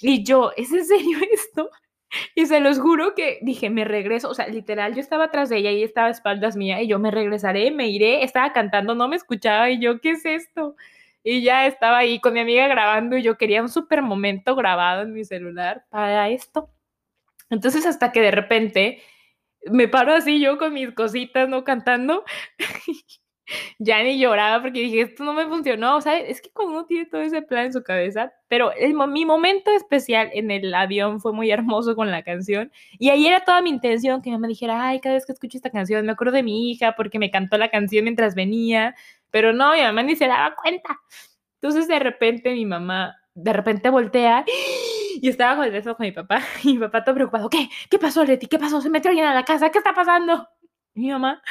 Y 0.00 0.24
yo, 0.24 0.50
¿es 0.56 0.72
en 0.72 0.84
serio 0.84 1.18
esto? 1.32 1.70
Y 2.34 2.46
se 2.46 2.58
los 2.60 2.80
juro 2.80 3.14
que 3.14 3.38
dije, 3.42 3.70
me 3.70 3.84
regreso, 3.84 4.30
o 4.30 4.34
sea, 4.34 4.48
literal, 4.48 4.94
yo 4.94 5.00
estaba 5.00 5.26
atrás 5.26 5.48
de 5.48 5.58
ella 5.58 5.70
y 5.70 5.84
estaba 5.84 6.08
a 6.08 6.10
espaldas 6.10 6.56
mía 6.56 6.82
y 6.82 6.88
yo 6.88 6.98
me 6.98 7.12
regresaré, 7.12 7.70
me 7.70 7.88
iré, 7.88 8.24
estaba 8.24 8.52
cantando, 8.52 8.96
no 8.96 9.06
me 9.08 9.16
escuchaba 9.16 9.70
y 9.70 9.80
yo, 9.80 10.00
¿qué 10.00 10.12
es 10.12 10.24
esto? 10.26 10.74
Y 11.22 11.42
ya 11.42 11.66
estaba 11.68 11.98
ahí 11.98 12.20
con 12.20 12.34
mi 12.34 12.40
amiga 12.40 12.66
grabando 12.66 13.16
y 13.16 13.22
yo 13.22 13.38
quería 13.38 13.62
un 13.62 13.68
súper 13.68 14.02
momento 14.02 14.56
grabado 14.56 15.02
en 15.02 15.12
mi 15.12 15.24
celular 15.24 15.84
para 15.90 16.30
esto. 16.30 16.68
Entonces 17.52 17.84
hasta 17.86 18.12
que 18.12 18.22
de 18.22 18.30
repente 18.30 19.02
me 19.70 19.86
paro 19.86 20.14
así 20.14 20.40
yo 20.40 20.58
con 20.58 20.72
mis 20.72 20.92
cositas, 20.92 21.48
¿no? 21.48 21.64
Cantando. 21.64 22.24
ya 23.78 24.02
ni 24.02 24.18
lloraba 24.18 24.62
porque 24.62 24.80
dije, 24.80 25.02
esto 25.02 25.22
no 25.24 25.34
me 25.34 25.46
funcionó, 25.46 26.00
¿sabes? 26.00 26.24
Es 26.28 26.40
que 26.40 26.50
cuando 26.50 26.72
uno 26.74 26.86
tiene 26.86 27.06
todo 27.06 27.20
ese 27.20 27.42
plan 27.42 27.66
en 27.66 27.72
su 27.74 27.82
cabeza, 27.82 28.32
pero 28.48 28.72
el, 28.72 28.94
mi 28.94 29.26
momento 29.26 29.70
especial 29.72 30.30
en 30.32 30.50
el 30.50 30.72
avión 30.74 31.20
fue 31.20 31.34
muy 31.34 31.50
hermoso 31.50 31.94
con 31.94 32.10
la 32.10 32.22
canción 32.22 32.72
y 32.98 33.10
ahí 33.10 33.26
era 33.26 33.44
toda 33.44 33.60
mi 33.60 33.68
intención 33.68 34.22
que 34.22 34.30
mi 34.30 34.36
mamá 34.36 34.48
dijera, 34.48 34.88
ay, 34.88 35.00
cada 35.00 35.16
vez 35.16 35.26
que 35.26 35.32
escucho 35.32 35.58
esta 35.58 35.70
canción 35.70 36.06
me 36.06 36.12
acuerdo 36.12 36.32
de 36.34 36.42
mi 36.42 36.70
hija 36.70 36.94
porque 36.96 37.18
me 37.18 37.30
cantó 37.30 37.58
la 37.58 37.70
canción 37.70 38.04
mientras 38.04 38.34
venía, 38.34 38.94
pero 39.30 39.52
no, 39.52 39.74
mi 39.74 39.82
mamá 39.82 40.02
ni 40.02 40.16
se 40.16 40.26
daba 40.26 40.54
cuenta. 40.56 40.98
Entonces 41.60 41.86
de 41.86 41.98
repente 41.98 42.52
mi 42.52 42.64
mamá, 42.64 43.14
de 43.34 43.52
repente 43.52 43.90
voltea 43.90 44.44
y 45.20 45.28
estaba 45.28 45.56
con 45.56 45.64
el 45.64 45.72
beso 45.72 45.96
con 45.96 46.06
mi 46.06 46.12
papá 46.12 46.42
y 46.64 46.74
mi 46.74 46.78
papá 46.78 47.04
todo 47.04 47.14
preocupado, 47.14 47.48
¿qué? 47.50 47.68
¿Qué 47.90 47.98
pasó, 47.98 48.24
Leti? 48.24 48.46
¿Qué 48.46 48.58
pasó? 48.58 48.80
Se 48.80 48.90
metió 48.90 49.10
alguien 49.10 49.26
a 49.26 49.34
la 49.34 49.44
casa, 49.44 49.70
¿qué 49.70 49.78
está 49.78 49.94
pasando? 49.94 50.48
mi 50.94 51.10
mamá, 51.10 51.42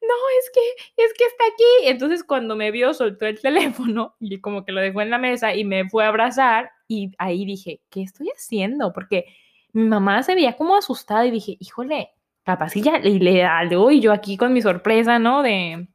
no, 0.00 0.14
es 0.38 0.50
que, 0.54 1.04
es 1.04 1.12
que 1.14 1.24
está 1.24 1.44
aquí. 1.46 1.88
Entonces 1.88 2.24
cuando 2.24 2.56
me 2.56 2.70
vio, 2.70 2.94
soltó 2.94 3.26
el 3.26 3.40
teléfono 3.40 4.16
y 4.20 4.40
como 4.40 4.64
que 4.64 4.72
lo 4.72 4.80
dejó 4.80 5.00
en 5.00 5.10
la 5.10 5.18
mesa 5.18 5.54
y 5.54 5.64
me 5.64 5.88
fue 5.88 6.04
a 6.04 6.08
abrazar 6.08 6.70
y 6.88 7.12
ahí 7.18 7.44
dije, 7.44 7.80
¿qué 7.90 8.02
estoy 8.02 8.28
haciendo? 8.36 8.92
Porque 8.92 9.26
mi 9.72 9.84
mamá 9.84 10.22
se 10.22 10.34
veía 10.34 10.56
como 10.56 10.76
asustada 10.76 11.26
y 11.26 11.30
dije, 11.30 11.56
híjole, 11.60 12.10
capaz 12.44 12.76
y 12.76 12.82
ya 12.82 12.98
le, 12.98 13.18
le 13.18 13.48
y 13.92 14.00
yo 14.00 14.12
aquí 14.12 14.36
con 14.36 14.52
mi 14.52 14.62
sorpresa, 14.62 15.18
¿no? 15.18 15.42
De 15.42 15.88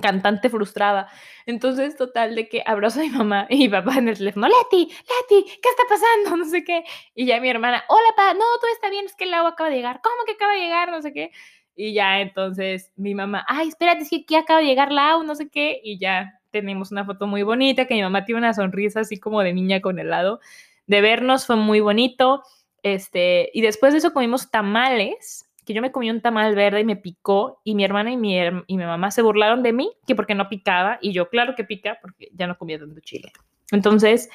cantante 0.00 0.48
frustrada. 0.50 1.08
Entonces, 1.46 1.96
total, 1.96 2.34
de 2.34 2.48
que 2.48 2.62
abrazo 2.66 3.00
a 3.00 3.02
mi 3.02 3.10
mamá 3.10 3.46
y 3.50 3.58
mi 3.58 3.68
papá 3.68 3.96
en 3.98 4.08
el 4.08 4.18
teléfono, 4.18 4.48
Leti, 4.48 4.86
Leti, 4.86 5.50
¿qué 5.62 5.68
está 5.68 5.82
pasando? 5.88 6.36
No 6.36 6.44
sé 6.44 6.64
qué. 6.64 6.84
Y 7.14 7.26
ya 7.26 7.40
mi 7.40 7.48
hermana, 7.48 7.84
hola, 7.88 8.14
pa, 8.16 8.34
no, 8.34 8.44
todo 8.60 8.70
está 8.72 8.90
bien, 8.90 9.06
es 9.06 9.14
que 9.14 9.24
el 9.24 9.34
agua 9.34 9.50
acaba 9.50 9.70
de 9.70 9.76
llegar. 9.76 10.00
¿Cómo 10.02 10.16
que 10.26 10.32
acaba 10.32 10.52
de 10.52 10.60
llegar? 10.60 10.90
No 10.90 11.02
sé 11.02 11.12
qué. 11.12 11.30
Y 11.74 11.94
ya 11.94 12.20
entonces 12.20 12.92
mi 12.96 13.14
mamá, 13.14 13.44
ay, 13.48 13.68
espérate, 13.68 14.02
es 14.02 14.10
que 14.10 14.22
aquí 14.22 14.34
acaba 14.34 14.60
de 14.60 14.66
llegar 14.66 14.90
la 14.90 15.10
AU, 15.10 15.22
no 15.22 15.34
sé 15.36 15.48
qué, 15.48 15.80
y 15.82 15.98
ya 15.98 16.40
tenemos 16.50 16.90
una 16.90 17.04
foto 17.04 17.26
muy 17.26 17.42
bonita, 17.42 17.86
que 17.86 17.94
mi 17.94 18.02
mamá 18.02 18.24
tiene 18.24 18.40
una 18.40 18.54
sonrisa 18.54 19.00
así 19.00 19.18
como 19.18 19.42
de 19.42 19.52
niña 19.52 19.80
con 19.80 19.98
helado. 19.98 20.40
De 20.86 21.00
vernos 21.00 21.46
fue 21.46 21.56
muy 21.56 21.80
bonito. 21.80 22.42
Este, 22.82 23.50
y 23.52 23.60
después 23.60 23.92
de 23.92 23.98
eso 23.98 24.12
comimos 24.12 24.50
tamales, 24.50 25.47
que 25.68 25.74
yo 25.74 25.82
me 25.82 25.92
comí 25.92 26.10
un 26.10 26.22
tamal 26.22 26.54
verde 26.54 26.80
y 26.80 26.84
me 26.84 26.96
picó, 26.96 27.60
y 27.62 27.74
mi 27.74 27.84
hermana 27.84 28.10
y 28.10 28.16
mi, 28.16 28.38
y 28.38 28.76
mi 28.78 28.84
mamá 28.86 29.10
se 29.10 29.20
burlaron 29.20 29.62
de 29.62 29.74
mí, 29.74 29.92
que 30.06 30.14
porque 30.14 30.34
no 30.34 30.48
picaba, 30.48 30.98
y 31.02 31.12
yo, 31.12 31.28
claro 31.28 31.54
que 31.54 31.62
pica, 31.62 31.98
porque 32.00 32.30
ya 32.32 32.46
no 32.46 32.56
comía 32.56 32.78
tanto 32.78 32.98
chile. 33.00 33.30
Entonces, 33.70 34.30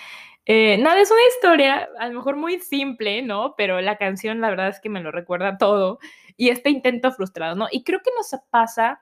eh, 0.46 0.78
nada, 0.78 1.02
es 1.02 1.10
una 1.10 1.22
historia 1.36 1.90
a 1.98 2.08
lo 2.08 2.14
mejor 2.14 2.36
muy 2.36 2.60
simple, 2.60 3.24
¿no? 3.24 3.56
Pero 3.58 3.82
la 3.82 3.98
canción, 3.98 4.42
la 4.42 4.52
verdad 4.52 4.68
es 4.68 4.80
que 4.80 4.90
me 4.90 5.02
lo 5.02 5.10
recuerda 5.10 5.58
todo 5.58 5.98
y 6.38 6.50
este 6.50 6.70
intento 6.70 7.12
frustrado, 7.12 7.56
¿no? 7.56 7.66
Y 7.72 7.84
creo 7.84 8.02
que 8.04 8.12
nos 8.16 8.40
pasa 8.52 9.02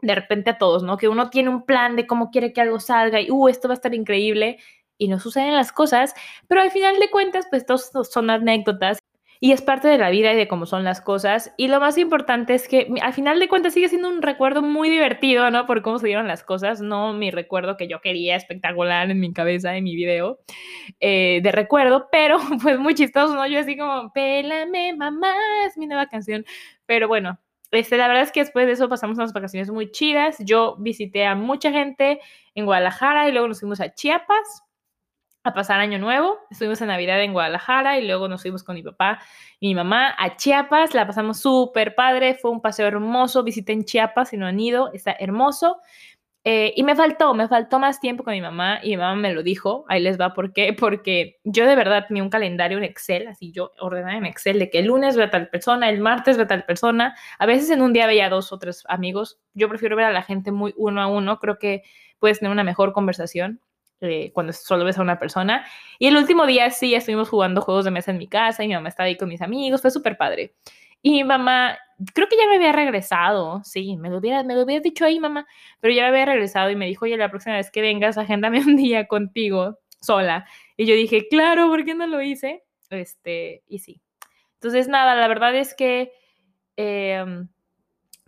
de 0.00 0.14
repente 0.14 0.48
a 0.48 0.56
todos, 0.56 0.82
¿no? 0.82 0.96
Que 0.96 1.08
uno 1.08 1.28
tiene 1.28 1.50
un 1.50 1.66
plan 1.66 1.96
de 1.96 2.06
cómo 2.06 2.30
quiere 2.30 2.54
que 2.54 2.62
algo 2.62 2.80
salga 2.80 3.20
y, 3.20 3.30
uh, 3.30 3.48
esto 3.48 3.68
va 3.68 3.74
a 3.74 3.76
estar 3.76 3.94
increíble 3.94 4.58
y 4.96 5.08
no 5.08 5.18
suceden 5.18 5.54
las 5.54 5.70
cosas, 5.70 6.14
pero 6.48 6.62
al 6.62 6.70
final 6.70 6.98
de 6.98 7.10
cuentas, 7.10 7.46
pues 7.50 7.66
todos 7.66 7.90
son 8.10 8.30
anécdotas 8.30 8.98
y 9.40 9.52
es 9.52 9.62
parte 9.62 9.88
de 9.88 9.98
la 9.98 10.10
vida 10.10 10.32
y 10.32 10.36
de 10.36 10.48
cómo 10.48 10.66
son 10.66 10.84
las 10.84 11.00
cosas. 11.00 11.52
Y 11.56 11.68
lo 11.68 11.80
más 11.80 11.96
importante 11.98 12.54
es 12.54 12.66
que 12.66 12.92
al 13.02 13.12
final 13.12 13.38
de 13.38 13.48
cuentas 13.48 13.74
sigue 13.74 13.88
siendo 13.88 14.08
un 14.08 14.22
recuerdo 14.22 14.62
muy 14.62 14.88
divertido, 14.88 15.50
¿no? 15.50 15.66
Por 15.66 15.82
cómo 15.82 15.98
se 15.98 16.08
dieron 16.08 16.26
las 16.26 16.42
cosas, 16.42 16.80
no 16.80 17.12
mi 17.12 17.30
recuerdo 17.30 17.76
que 17.76 17.88
yo 17.88 18.00
quería 18.00 18.36
espectacular 18.36 19.10
en 19.10 19.20
mi 19.20 19.32
cabeza, 19.32 19.76
en 19.76 19.84
mi 19.84 19.94
video 19.94 20.40
eh, 21.00 21.40
de 21.42 21.52
recuerdo, 21.52 22.08
pero 22.10 22.38
pues 22.62 22.78
muy 22.78 22.94
chistoso, 22.94 23.34
¿no? 23.34 23.46
Yo 23.46 23.60
así 23.60 23.76
como, 23.76 24.12
pélame, 24.12 24.94
mamá, 24.96 25.34
es 25.66 25.76
mi 25.78 25.86
nueva 25.86 26.08
canción. 26.08 26.44
Pero 26.86 27.06
bueno, 27.06 27.38
este, 27.70 27.96
la 27.96 28.08
verdad 28.08 28.24
es 28.24 28.32
que 28.32 28.40
después 28.40 28.66
de 28.66 28.72
eso 28.72 28.88
pasamos 28.88 29.18
unas 29.18 29.32
vacaciones 29.32 29.70
muy 29.70 29.90
chidas. 29.92 30.36
Yo 30.40 30.76
visité 30.78 31.26
a 31.26 31.34
mucha 31.34 31.70
gente 31.70 32.20
en 32.54 32.64
Guadalajara 32.64 33.28
y 33.28 33.32
luego 33.32 33.48
nos 33.48 33.60
fuimos 33.60 33.80
a 33.80 33.94
Chiapas 33.94 34.67
a 35.44 35.54
pasar 35.54 35.80
Año 35.80 35.98
Nuevo. 35.98 36.38
Estuvimos 36.50 36.80
en 36.80 36.88
Navidad 36.88 37.22
en 37.22 37.32
Guadalajara 37.32 37.98
y 37.98 38.06
luego 38.06 38.28
nos 38.28 38.42
fuimos 38.42 38.62
con 38.62 38.74
mi 38.74 38.82
papá 38.82 39.20
y 39.60 39.68
mi 39.68 39.74
mamá 39.74 40.14
a 40.18 40.36
Chiapas. 40.36 40.94
La 40.94 41.06
pasamos 41.06 41.40
súper 41.40 41.94
padre, 41.94 42.34
fue 42.34 42.50
un 42.50 42.60
paseo 42.60 42.86
hermoso. 42.86 43.42
Visité 43.42 43.72
en 43.72 43.84
Chiapas, 43.84 44.30
si 44.30 44.36
no 44.36 44.46
han 44.46 44.58
ido, 44.60 44.92
está 44.92 45.12
hermoso. 45.18 45.78
Eh, 46.44 46.72
y 46.76 46.82
me 46.82 46.96
faltó, 46.96 47.34
me 47.34 47.46
faltó 47.46 47.78
más 47.78 48.00
tiempo 48.00 48.24
con 48.24 48.32
mi 48.32 48.40
mamá 48.40 48.80
y 48.82 48.90
mi 48.90 48.96
mamá 48.96 49.16
me 49.16 49.32
lo 49.34 49.42
dijo. 49.42 49.84
Ahí 49.88 50.00
les 50.00 50.18
va, 50.18 50.34
¿por 50.34 50.52
qué? 50.52 50.72
Porque 50.72 51.38
yo 51.44 51.66
de 51.66 51.76
verdad 51.76 52.06
tenía 52.08 52.22
un 52.22 52.30
calendario 52.30 52.78
en 52.78 52.84
Excel, 52.84 53.28
así 53.28 53.52
yo 53.52 53.72
ordenaba 53.80 54.16
en 54.16 54.26
Excel 54.26 54.58
de 54.58 54.70
que 54.70 54.78
el 54.78 54.86
lunes 54.86 55.16
ve 55.16 55.24
a 55.24 55.30
tal 55.30 55.48
persona, 55.48 55.90
el 55.90 56.00
martes 56.00 56.36
ve 56.36 56.44
a 56.44 56.46
tal 56.46 56.64
persona. 56.64 57.14
A 57.38 57.46
veces 57.46 57.70
en 57.70 57.82
un 57.82 57.92
día 57.92 58.06
veía 58.06 58.28
dos 58.30 58.52
o 58.52 58.58
tres 58.58 58.84
amigos. 58.88 59.38
Yo 59.54 59.68
prefiero 59.68 59.96
ver 59.96 60.06
a 60.06 60.12
la 60.12 60.22
gente 60.22 60.52
muy 60.52 60.74
uno 60.76 61.02
a 61.02 61.06
uno, 61.08 61.38
creo 61.38 61.58
que 61.58 61.82
puedes 62.18 62.38
tener 62.38 62.52
una 62.52 62.64
mejor 62.64 62.92
conversación. 62.92 63.60
Eh, 64.00 64.30
cuando 64.32 64.52
solo 64.52 64.84
ves 64.84 64.96
a 64.98 65.02
una 65.02 65.18
persona. 65.18 65.66
Y 65.98 66.06
el 66.06 66.16
último 66.16 66.46
día 66.46 66.70
sí 66.70 66.94
estuvimos 66.94 67.28
jugando 67.28 67.60
juegos 67.60 67.84
de 67.84 67.90
mesa 67.90 68.12
en 68.12 68.18
mi 68.18 68.28
casa 68.28 68.62
y 68.62 68.68
mi 68.68 68.74
mamá 68.74 68.88
estaba 68.88 69.08
ahí 69.08 69.16
con 69.16 69.28
mis 69.28 69.42
amigos, 69.42 69.82
fue 69.82 69.90
súper 69.90 70.16
padre. 70.16 70.54
Y 71.02 71.10
mi 71.10 71.24
mamá, 71.24 71.76
creo 72.14 72.28
que 72.28 72.36
ya 72.36 72.46
me 72.48 72.56
había 72.56 72.72
regresado, 72.72 73.62
sí, 73.64 73.96
me 73.96 74.08
lo, 74.08 74.18
hubiera, 74.18 74.42
me 74.42 74.54
lo 74.54 74.62
hubiera 74.62 74.82
dicho 74.82 75.04
ahí, 75.04 75.18
mamá, 75.18 75.46
pero 75.80 75.94
ya 75.94 76.02
me 76.02 76.08
había 76.08 76.26
regresado 76.26 76.70
y 76.70 76.76
me 76.76 76.86
dijo, 76.86 77.04
oye, 77.04 77.16
la 77.16 77.30
próxima 77.30 77.56
vez 77.56 77.70
que 77.70 77.80
vengas, 77.80 78.18
agéndame 78.18 78.60
un 78.60 78.76
día 78.76 79.06
contigo, 79.06 79.78
sola. 80.00 80.46
Y 80.76 80.86
yo 80.86 80.94
dije, 80.94 81.26
claro, 81.28 81.68
¿por 81.68 81.84
qué 81.84 81.94
no 81.94 82.06
lo 82.06 82.22
hice? 82.22 82.64
Este, 82.90 83.62
y 83.68 83.80
sí. 83.80 84.00
Entonces, 84.54 84.88
nada, 84.88 85.14
la 85.14 85.28
verdad 85.28 85.54
es 85.54 85.74
que 85.74 86.12
em, 86.76 87.48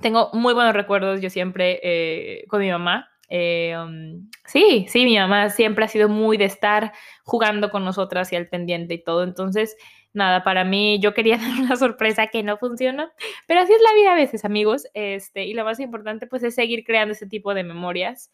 tengo 0.00 0.30
muy 0.32 0.54
buenos 0.54 0.74
recuerdos 0.74 1.20
yo 1.20 1.30
siempre 1.30 1.80
eh, 1.82 2.44
con 2.48 2.60
mi 2.60 2.70
mamá. 2.70 3.09
Eh, 3.30 3.76
um, 3.78 4.28
sí, 4.44 4.86
sí, 4.88 5.04
mi 5.04 5.16
mamá 5.16 5.50
siempre 5.50 5.84
ha 5.84 5.88
sido 5.88 6.08
muy 6.08 6.36
de 6.36 6.46
estar 6.46 6.92
jugando 7.24 7.70
con 7.70 7.84
nosotras 7.84 8.32
y 8.32 8.36
al 8.36 8.48
pendiente 8.48 8.94
y 8.94 9.02
todo. 9.02 9.22
Entonces, 9.22 9.76
nada, 10.12 10.42
para 10.42 10.64
mí 10.64 10.98
yo 11.00 11.14
quería 11.14 11.36
dar 11.38 11.60
una 11.60 11.76
sorpresa 11.76 12.26
que 12.26 12.42
no 12.42 12.58
funcionó, 12.58 13.08
pero 13.46 13.60
así 13.60 13.72
es 13.72 13.80
la 13.80 13.94
vida 13.94 14.12
a 14.12 14.16
veces, 14.16 14.44
amigos. 14.44 14.86
Este, 14.94 15.44
y 15.44 15.54
lo 15.54 15.64
más 15.64 15.80
importante, 15.80 16.26
pues, 16.26 16.42
es 16.42 16.54
seguir 16.56 16.84
creando 16.84 17.12
ese 17.12 17.26
tipo 17.26 17.54
de 17.54 17.64
memorias. 17.64 18.32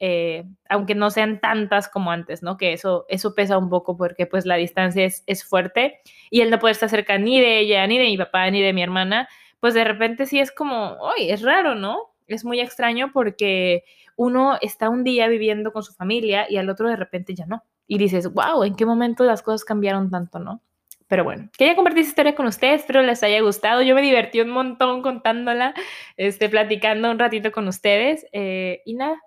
Eh, 0.00 0.44
aunque 0.68 0.94
no 0.94 1.10
sean 1.10 1.40
tantas 1.40 1.88
como 1.88 2.12
antes, 2.12 2.42
¿no? 2.42 2.56
Que 2.56 2.72
eso, 2.72 3.04
eso 3.08 3.34
pesa 3.34 3.58
un 3.58 3.68
poco 3.68 3.96
porque 3.96 4.26
pues 4.26 4.46
la 4.46 4.54
distancia 4.54 5.04
es, 5.04 5.24
es 5.26 5.44
fuerte 5.44 5.98
y 6.30 6.40
él 6.42 6.50
no 6.50 6.60
puede 6.60 6.70
estar 6.70 6.88
cerca 6.88 7.18
ni 7.18 7.40
de 7.40 7.58
ella, 7.58 7.84
ni 7.88 7.98
de 7.98 8.04
mi 8.04 8.16
papá, 8.16 8.48
ni 8.52 8.62
de 8.62 8.72
mi 8.72 8.80
hermana, 8.80 9.28
pues 9.58 9.74
de 9.74 9.82
repente 9.82 10.26
sí 10.26 10.38
es 10.38 10.52
como, 10.52 10.96
uy, 11.02 11.30
es 11.32 11.42
raro, 11.42 11.74
¿no? 11.74 12.14
Es 12.28 12.44
muy 12.44 12.60
extraño 12.60 13.10
porque 13.12 13.84
uno 14.16 14.58
está 14.60 14.88
un 14.88 15.04
día 15.04 15.28
viviendo 15.28 15.72
con 15.72 15.82
su 15.82 15.92
familia 15.92 16.46
y 16.48 16.56
al 16.56 16.68
otro 16.68 16.88
de 16.88 16.96
repente 16.96 17.34
ya 17.34 17.46
no. 17.46 17.64
Y 17.86 17.98
dices, 17.98 18.32
wow, 18.32 18.64
¿en 18.64 18.74
qué 18.76 18.84
momento 18.84 19.24
las 19.24 19.42
cosas 19.42 19.64
cambiaron 19.64 20.10
tanto, 20.10 20.38
no? 20.38 20.62
Pero 21.08 21.24
bueno, 21.24 21.48
quería 21.56 21.74
compartir 21.74 22.00
esta 22.00 22.10
historia 22.10 22.34
con 22.34 22.46
ustedes, 22.46 22.82
espero 22.82 23.02
les 23.02 23.22
haya 23.22 23.40
gustado. 23.40 23.80
Yo 23.80 23.94
me 23.94 24.02
divertí 24.02 24.42
un 24.42 24.50
montón 24.50 25.00
contándola, 25.00 25.72
este, 26.18 26.50
platicando 26.50 27.10
un 27.10 27.18
ratito 27.18 27.50
con 27.50 27.66
ustedes. 27.66 28.26
Eh, 28.32 28.82
y 28.84 28.94
nada, 28.94 29.18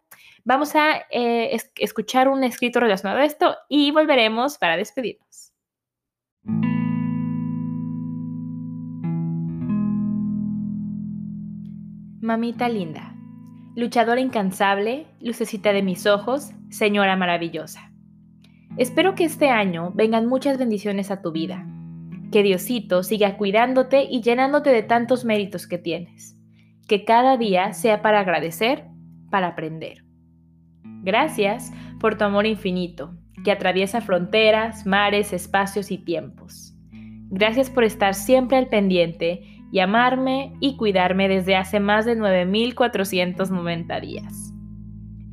vamos 0.44 0.76
a 0.76 1.06
eh, 1.10 1.58
escuchar 1.78 2.28
un 2.28 2.44
escrito 2.44 2.80
relacionado 2.80 3.20
a 3.20 3.26
esto 3.26 3.58
y 3.68 3.90
volveremos 3.92 4.60
para 4.60 4.78
despedirnos. 4.78 5.51
Mamita 12.22 12.70
linda 12.70 13.16
luchadora 13.76 14.20
incansable, 14.20 15.08
lucecita 15.22 15.74
de 15.74 15.82
mis 15.82 16.06
ojos, 16.06 16.52
señora 16.70 17.16
maravillosa. 17.16 17.92
Espero 18.78 19.16
que 19.16 19.24
este 19.24 19.50
año 19.50 19.92
vengan 19.96 20.28
muchas 20.28 20.58
bendiciones 20.58 21.12
a 21.12 21.22
tu 21.22 21.32
vida, 21.32 21.66
que 22.32 22.44
Diosito 22.44 23.04
siga 23.04 23.38
cuidándote 23.38 24.04
y 24.04 24.22
llenándote 24.22 24.70
de 24.72 24.84
tantos 24.84 25.26
méritos 25.26 25.68
que 25.68 25.78
tienes, 25.78 26.38
que 26.88 27.06
cada 27.06 27.38
día 27.38 27.74
sea 27.74 28.02
para 28.02 28.20
agradecer, 28.20 28.86
para 29.30 29.48
aprender. 29.48 30.04
Gracias 31.04 31.72
por 32.00 32.18
tu 32.18 32.26
amor 32.26 32.46
infinito, 32.46 33.16
que 33.44 33.52
atraviesa 33.52 34.02
fronteras, 34.02 34.86
mares, 34.86 35.34
espacios 35.34 35.92
y 35.92 35.98
tiempos. 35.98 36.76
Gracias 37.30 37.70
por 37.70 37.84
estar 37.84 38.14
siempre 38.14 38.58
al 38.58 38.68
pendiente 38.68 39.61
y 39.72 39.80
amarme 39.80 40.54
y 40.60 40.76
cuidarme 40.76 41.28
desde 41.28 41.56
hace 41.56 41.80
más 41.80 42.06
de 42.06 42.18
9.490 42.18 44.02
días. 44.02 44.54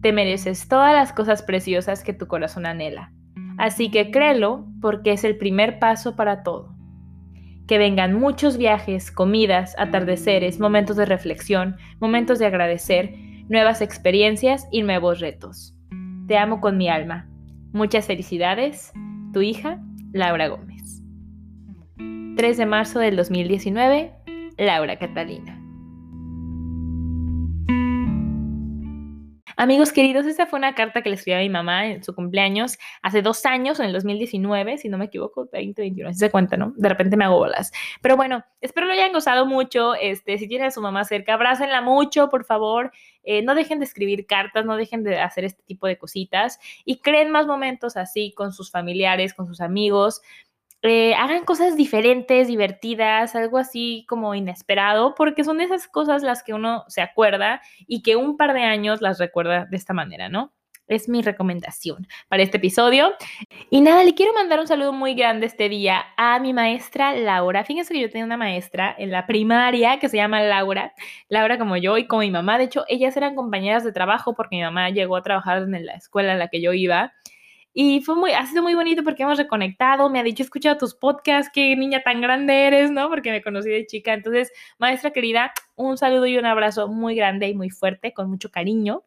Te 0.01 0.13
mereces 0.13 0.69
todas 0.69 0.95
las 0.95 1.13
cosas 1.13 1.43
preciosas 1.43 2.05
que 2.05 2.13
tu 2.13 2.29
corazón 2.29 2.67
anhela, 2.67 3.13
así 3.59 3.91
que 3.91 4.11
créelo 4.11 4.67
porque 4.81 5.13
es 5.13 5.25
el 5.25 5.37
primer 5.37 5.79
paso 5.81 6.15
para 6.15 6.43
todo. 6.43 6.77
Que 7.67 7.79
vengan 7.79 8.15
muchos 8.15 8.57
viajes, 8.57 9.11
comidas, 9.11 9.75
atardeceres, 9.79 10.61
momentos 10.61 10.97
de 10.97 11.05
reflexión, 11.05 11.77
momentos 12.01 12.39
de 12.39 12.47
agradecer, 12.47 13.15
nuevas 13.49 13.83
experiencias 13.83 14.69
y 14.71 14.83
nuevos 14.83 15.21
retos. 15.21 15.75
Te 16.29 16.39
amo 16.39 16.61
con 16.61 16.77
mi 16.79 16.89
alma. 16.89 17.29
Muchas 17.73 18.07
felicidades, 18.07 18.93
tu 19.33 19.43
hija, 19.43 19.83
Laura 20.13 20.49
Gómez. 20.49 21.03
3 22.37 22.57
de 22.57 22.67
marzo 22.67 23.01
del 23.01 23.17
2019, 23.17 24.13
Laura 24.59 24.99
Catalina. 24.99 25.59
Amigos 29.61 29.91
queridos, 29.93 30.25
esta 30.27 30.47
fue 30.47 30.57
una 30.61 30.77
carta 30.77 31.03
que 31.03 31.09
le 31.09 31.17
escribí 31.17 31.35
a 31.35 31.41
mi 31.41 31.49
mamá 31.49 31.87
en 31.87 32.05
su 32.05 32.15
cumpleaños 32.15 32.79
hace 33.03 33.23
dos 33.23 33.45
años, 33.45 33.81
en 33.81 33.87
el 33.87 33.93
2019, 33.93 34.79
si 34.79 34.89
no 34.89 34.99
me 34.99 35.07
equivoco, 35.07 35.47
2021, 35.47 36.13
si 36.13 36.19
se 36.21 36.31
cuenta, 36.31 36.57
¿no? 36.57 36.75
De 36.77 36.89
repente 36.89 37.17
me 37.17 37.25
hago 37.25 37.39
bolas. 37.39 37.73
Pero 38.01 38.17
bueno, 38.17 38.45
espero 38.61 38.87
lo 38.87 38.93
hayan 38.93 39.13
gozado 39.13 39.47
mucho. 39.47 39.97
Este, 39.97 40.39
si 40.39 40.47
tienen 40.47 40.69
a 40.69 40.71
su 40.71 40.81
mamá 40.81 41.05
cerca, 41.05 41.35
abrácenla 41.35 41.81
mucho, 41.81 42.29
por 42.29 42.45
favor. 42.45 42.93
Eh, 43.25 43.43
no 43.43 43.57
dejen 43.57 43.81
de 43.81 43.87
escribir 43.87 44.27
cartas, 44.27 44.65
no 44.65 44.77
dejen 44.77 45.03
de 45.03 45.19
hacer 45.19 45.45
este 45.45 45.65
tipo 45.65 45.89
de 45.89 45.99
cositas 45.99 46.61
y 46.85 47.01
creen 47.01 47.33
más 47.33 47.49
momentos 47.49 47.97
así 47.97 48.33
con 48.37 48.53
sus 48.53 48.71
familiares, 48.71 49.35
con 49.35 49.49
sus 49.49 49.61
amigos. 49.61 50.23
Eh, 50.83 51.15
hagan 51.15 51.45
cosas 51.45 51.77
diferentes, 51.77 52.47
divertidas, 52.47 53.35
algo 53.35 53.59
así 53.59 54.07
como 54.09 54.35
inesperado, 54.37 55.15
porque 55.17 55.43
son 55.43 55.61
esas 55.61 55.89
cosas 55.89 56.23
las 56.23 56.45
que 56.45 56.55
uno 56.55 56.85
se 56.87 57.01
acuerda 57.03 57.61
y 57.89 58.03
que 58.03 58.15
un 58.15 58.37
par 58.37 58.55
de 58.55 58.63
años 58.63 59.01
las 59.01 59.19
recuerda 59.19 59.65
de 59.65 59.77
esta 59.77 59.93
manera, 59.93 60.29
¿no? 60.29 60.53
Es 60.87 61.09
mi 61.09 61.21
recomendación 61.21 62.07
para 62.29 62.43
este 62.45 62.59
episodio. 62.59 63.13
Y 63.71 63.81
nada, 63.81 64.05
le 64.05 64.15
quiero 64.15 64.33
mandar 64.33 64.61
un 64.61 64.69
saludo 64.69 64.93
muy 64.93 65.15
grande 65.15 65.47
este 65.47 65.69
día 65.69 66.07
a 66.17 66.39
mi 66.39 66.55
maestra 66.55 67.15
Laura. 67.15 67.65
Fíjense 67.65 67.93
que 67.93 68.01
yo 68.01 68.09
tenía 68.09 68.25
una 68.25 68.37
maestra 68.39 68.95
en 68.97 69.11
la 69.11 69.27
primaria 69.27 69.99
que 69.99 70.09
se 70.09 70.17
llama 70.17 70.41
Laura. 70.43 70.95
Laura 71.29 71.59
como 71.59 71.77
yo 71.77 71.99
y 71.99 72.07
como 72.07 72.21
mi 72.21 72.31
mamá. 72.31 72.57
De 72.57 72.65
hecho, 72.65 72.85
ellas 72.89 73.17
eran 73.17 73.35
compañeras 73.35 73.85
de 73.85 73.93
trabajo 73.93 74.35
porque 74.35 74.57
mi 74.57 74.63
mamá 74.63 74.91
llegó 74.91 75.17
a 75.17 75.23
trabajar 75.23 75.59
en 75.59 75.87
la 75.87 75.95
escuela 75.95 76.33
en 76.33 76.39
la 76.39 76.49
que 76.49 76.63
yo 76.63 76.73
iba. 76.73 77.13
Y 77.75 78.01
fue 78.03 78.17
muy, 78.17 78.33
ha 78.33 78.45
sido 78.47 78.63
muy 78.63 78.75
bonito 78.75 79.05
porque 79.05 79.23
hemos 79.23 79.39
reconectado, 79.39 80.11
me 80.11 80.19
ha 80.19 80.23
dicho, 80.23 80.43
he 80.43 80.45
escuchado 80.45 80.79
tus 80.79 80.95
podcasts, 80.95 81.51
qué 81.55 81.77
niña 81.77 82.03
tan 82.03 82.21
grande 82.21 82.67
eres, 82.67 82.91
¿no? 82.91 83.09
Porque 83.09 83.31
me 83.31 83.43
conocí 83.43 83.69
de 83.71 83.87
chica. 83.87 84.15
Entonces, 84.15 84.53
maestra 84.79 85.13
querida, 85.13 85.53
un 85.77 85.97
saludo 85.97 86.27
y 86.27 86.39
un 86.39 86.47
abrazo 86.47 86.89
muy 86.89 87.15
grande 87.15 87.49
y 87.49 87.55
muy 87.55 87.71
fuerte, 87.71 88.13
con 88.13 88.31
mucho 88.31 88.51
cariño. 88.51 89.05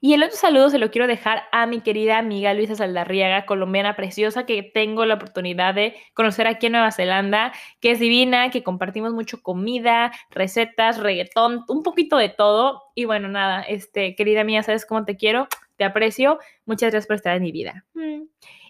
Y 0.00 0.14
el 0.14 0.22
otro 0.22 0.36
saludo 0.36 0.70
se 0.70 0.78
lo 0.78 0.90
quiero 0.90 1.08
dejar 1.08 1.44
a 1.50 1.66
mi 1.66 1.80
querida 1.80 2.18
amiga 2.18 2.54
Luisa 2.54 2.76
Saldarriaga, 2.76 3.46
colombiana 3.46 3.96
preciosa, 3.96 4.46
que 4.46 4.62
tengo 4.62 5.04
la 5.04 5.14
oportunidad 5.14 5.74
de 5.74 5.96
conocer 6.14 6.46
aquí 6.46 6.66
en 6.66 6.72
Nueva 6.72 6.92
Zelanda, 6.92 7.52
que 7.80 7.90
es 7.90 7.98
divina, 7.98 8.50
que 8.50 8.62
compartimos 8.62 9.12
mucho 9.12 9.42
comida, 9.42 10.12
recetas, 10.30 10.98
reggaetón, 10.98 11.64
un 11.68 11.82
poquito 11.82 12.16
de 12.16 12.28
todo. 12.28 12.82
Y 12.94 13.06
bueno, 13.06 13.28
nada, 13.28 13.62
este, 13.62 14.14
querida 14.14 14.44
mía, 14.44 14.62
¿sabes 14.62 14.86
cómo 14.86 15.04
te 15.04 15.16
quiero? 15.16 15.48
Te 15.78 15.84
aprecio. 15.84 16.38
Muchas 16.66 16.90
gracias 16.90 17.06
por 17.06 17.16
estar 17.16 17.34
en 17.36 17.42
mi 17.42 17.52
vida. 17.52 17.86
Mm. 17.94 18.24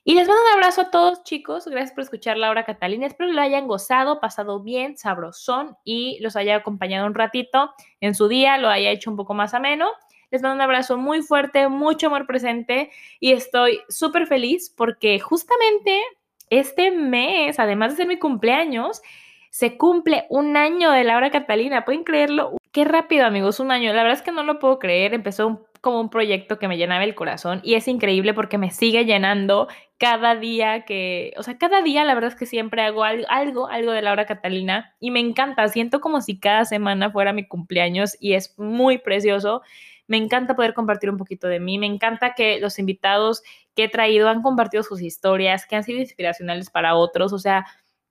Y 0.04 0.14
les 0.14 0.28
mando 0.28 0.42
un 0.42 0.52
abrazo 0.54 0.82
a 0.82 0.90
todos, 0.90 1.24
chicos. 1.24 1.66
Gracias 1.66 1.92
por 1.92 2.04
escuchar 2.04 2.36
Laura 2.38 2.64
Catalina. 2.64 3.06
Espero 3.06 3.30
que 3.30 3.34
lo 3.34 3.42
hayan 3.42 3.66
gozado, 3.66 4.20
pasado 4.20 4.62
bien, 4.62 4.96
sabrosón 4.96 5.76
y 5.84 6.18
los 6.20 6.36
haya 6.36 6.56
acompañado 6.56 7.06
un 7.06 7.14
ratito 7.14 7.72
en 8.00 8.14
su 8.14 8.28
día, 8.28 8.58
lo 8.58 8.68
haya 8.68 8.90
hecho 8.90 9.10
un 9.10 9.16
poco 9.16 9.34
más 9.34 9.54
ameno. 9.54 9.88
Les 10.30 10.42
mando 10.42 10.56
un 10.56 10.60
abrazo 10.60 10.96
muy 10.96 11.22
fuerte, 11.22 11.68
mucho 11.68 12.06
amor 12.06 12.26
presente 12.26 12.90
y 13.18 13.32
estoy 13.32 13.80
súper 13.88 14.26
feliz 14.26 14.72
porque 14.74 15.18
justamente 15.18 16.02
este 16.50 16.90
mes, 16.90 17.58
además 17.58 17.92
de 17.92 17.96
ser 17.98 18.06
mi 18.06 18.18
cumpleaños, 18.18 19.02
se 19.50 19.76
cumple 19.76 20.26
un 20.28 20.56
año 20.56 20.90
de 20.90 21.04
Laura 21.04 21.30
Catalina. 21.30 21.84
¿Pueden 21.84 22.04
creerlo? 22.04 22.56
Qué 22.72 22.84
rápido, 22.84 23.26
amigos, 23.26 23.60
un 23.60 23.70
año. 23.70 23.92
La 23.92 24.02
verdad 24.02 24.18
es 24.18 24.22
que 24.22 24.32
no 24.32 24.42
lo 24.42 24.58
puedo 24.58 24.78
creer. 24.78 25.14
Empezó 25.14 25.66
como 25.80 26.00
un 26.00 26.10
proyecto 26.10 26.58
que 26.58 26.68
me 26.68 26.76
llenaba 26.76 27.04
el 27.04 27.14
corazón 27.14 27.60
y 27.62 27.74
es 27.74 27.88
increíble 27.88 28.34
porque 28.34 28.58
me 28.58 28.70
sigue 28.70 29.04
llenando 29.04 29.68
cada 29.98 30.36
día 30.36 30.84
que, 30.84 31.32
o 31.36 31.42
sea, 31.42 31.58
cada 31.58 31.82
día 31.82 32.04
la 32.04 32.14
verdad 32.14 32.30
es 32.30 32.36
que 32.36 32.46
siempre 32.46 32.82
hago 32.82 33.04
algo, 33.04 33.68
algo, 33.68 33.92
de 33.92 34.02
Laura 34.02 34.26
Catalina 34.26 34.94
y 35.00 35.10
me 35.10 35.20
encanta, 35.20 35.66
siento 35.68 36.00
como 36.00 36.20
si 36.20 36.38
cada 36.38 36.64
semana 36.64 37.10
fuera 37.10 37.32
mi 37.32 37.46
cumpleaños 37.46 38.16
y 38.20 38.34
es 38.34 38.58
muy 38.58 38.98
precioso. 38.98 39.62
Me 40.06 40.16
encanta 40.16 40.56
poder 40.56 40.72
compartir 40.72 41.10
un 41.10 41.18
poquito 41.18 41.48
de 41.48 41.60
mí, 41.60 41.78
me 41.78 41.86
encanta 41.86 42.34
que 42.34 42.60
los 42.60 42.78
invitados 42.78 43.42
que 43.74 43.84
he 43.84 43.88
traído 43.88 44.28
han 44.28 44.42
compartido 44.42 44.82
sus 44.82 45.02
historias, 45.02 45.66
que 45.66 45.76
han 45.76 45.84
sido 45.84 46.00
inspiracionales 46.00 46.70
para 46.70 46.94
otros, 46.94 47.32
o 47.32 47.38
sea, 47.38 47.66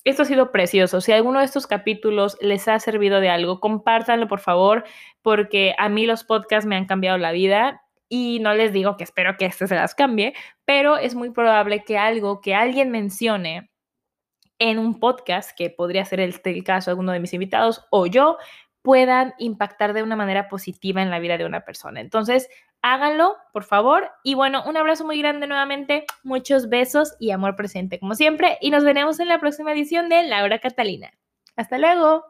esto 0.09 0.23
ha 0.23 0.25
sido 0.25 0.51
precioso. 0.51 1.01
Si 1.01 1.11
alguno 1.11 1.39
de 1.39 1.45
estos 1.45 1.67
capítulos 1.67 2.37
les 2.41 2.67
ha 2.67 2.79
servido 2.79 3.19
de 3.19 3.29
algo, 3.29 3.59
compártanlo 3.59 4.27
por 4.27 4.39
favor, 4.39 4.85
porque 5.21 5.73
a 5.77 5.89
mí 5.89 6.05
los 6.05 6.23
podcasts 6.23 6.65
me 6.65 6.75
han 6.75 6.85
cambiado 6.85 7.17
la 7.17 7.31
vida 7.31 7.81
y 8.09 8.39
no 8.39 8.53
les 8.53 8.71
digo 8.71 8.95
que 8.95 9.03
espero 9.03 9.35
que 9.37 9.45
este 9.45 9.67
se 9.67 9.75
las 9.75 9.95
cambie, 9.95 10.33
pero 10.65 10.97
es 10.97 11.13
muy 11.15 11.31
probable 11.31 11.83
que 11.83 11.97
algo 11.97 12.39
que 12.41 12.55
alguien 12.55 12.89
mencione 12.89 13.69
en 14.59 14.79
un 14.79 14.99
podcast, 14.99 15.51
que 15.55 15.69
podría 15.69 16.05
ser 16.05 16.19
el, 16.19 16.39
el 16.43 16.63
caso 16.63 16.89
de 16.89 16.93
alguno 16.93 17.11
de 17.11 17.19
mis 17.19 17.33
invitados 17.33 17.85
o 17.91 18.07
yo, 18.07 18.37
puedan 18.87 19.33
impactar 19.37 19.91
de 19.91 20.01
una 20.01 20.15
manera 20.15 20.47
positiva 20.47 21.01
en 21.01 21.09
la 21.09 21.19
vida 21.19 21.37
de 21.37 21.45
una 21.45 21.65
persona. 21.65 21.99
Entonces, 21.99 22.47
háganlo, 22.81 23.35
por 23.51 23.65
favor. 23.65 24.09
Y 24.23 24.33
bueno, 24.33 24.63
un 24.65 24.77
abrazo 24.77 25.03
muy 25.03 25.19
grande 25.19 25.45
nuevamente, 25.45 26.05
muchos 26.23 26.69
besos 26.69 27.13
y 27.19 27.31
amor 27.31 27.57
presente 27.57 27.99
como 27.99 28.15
siempre. 28.15 28.57
Y 28.61 28.71
nos 28.71 28.85
veremos 28.85 29.19
en 29.19 29.27
la 29.27 29.41
próxima 29.41 29.73
edición 29.73 30.07
de 30.07 30.23
Laura 30.23 30.59
Catalina. 30.59 31.11
Hasta 31.57 31.77
luego. 31.77 32.23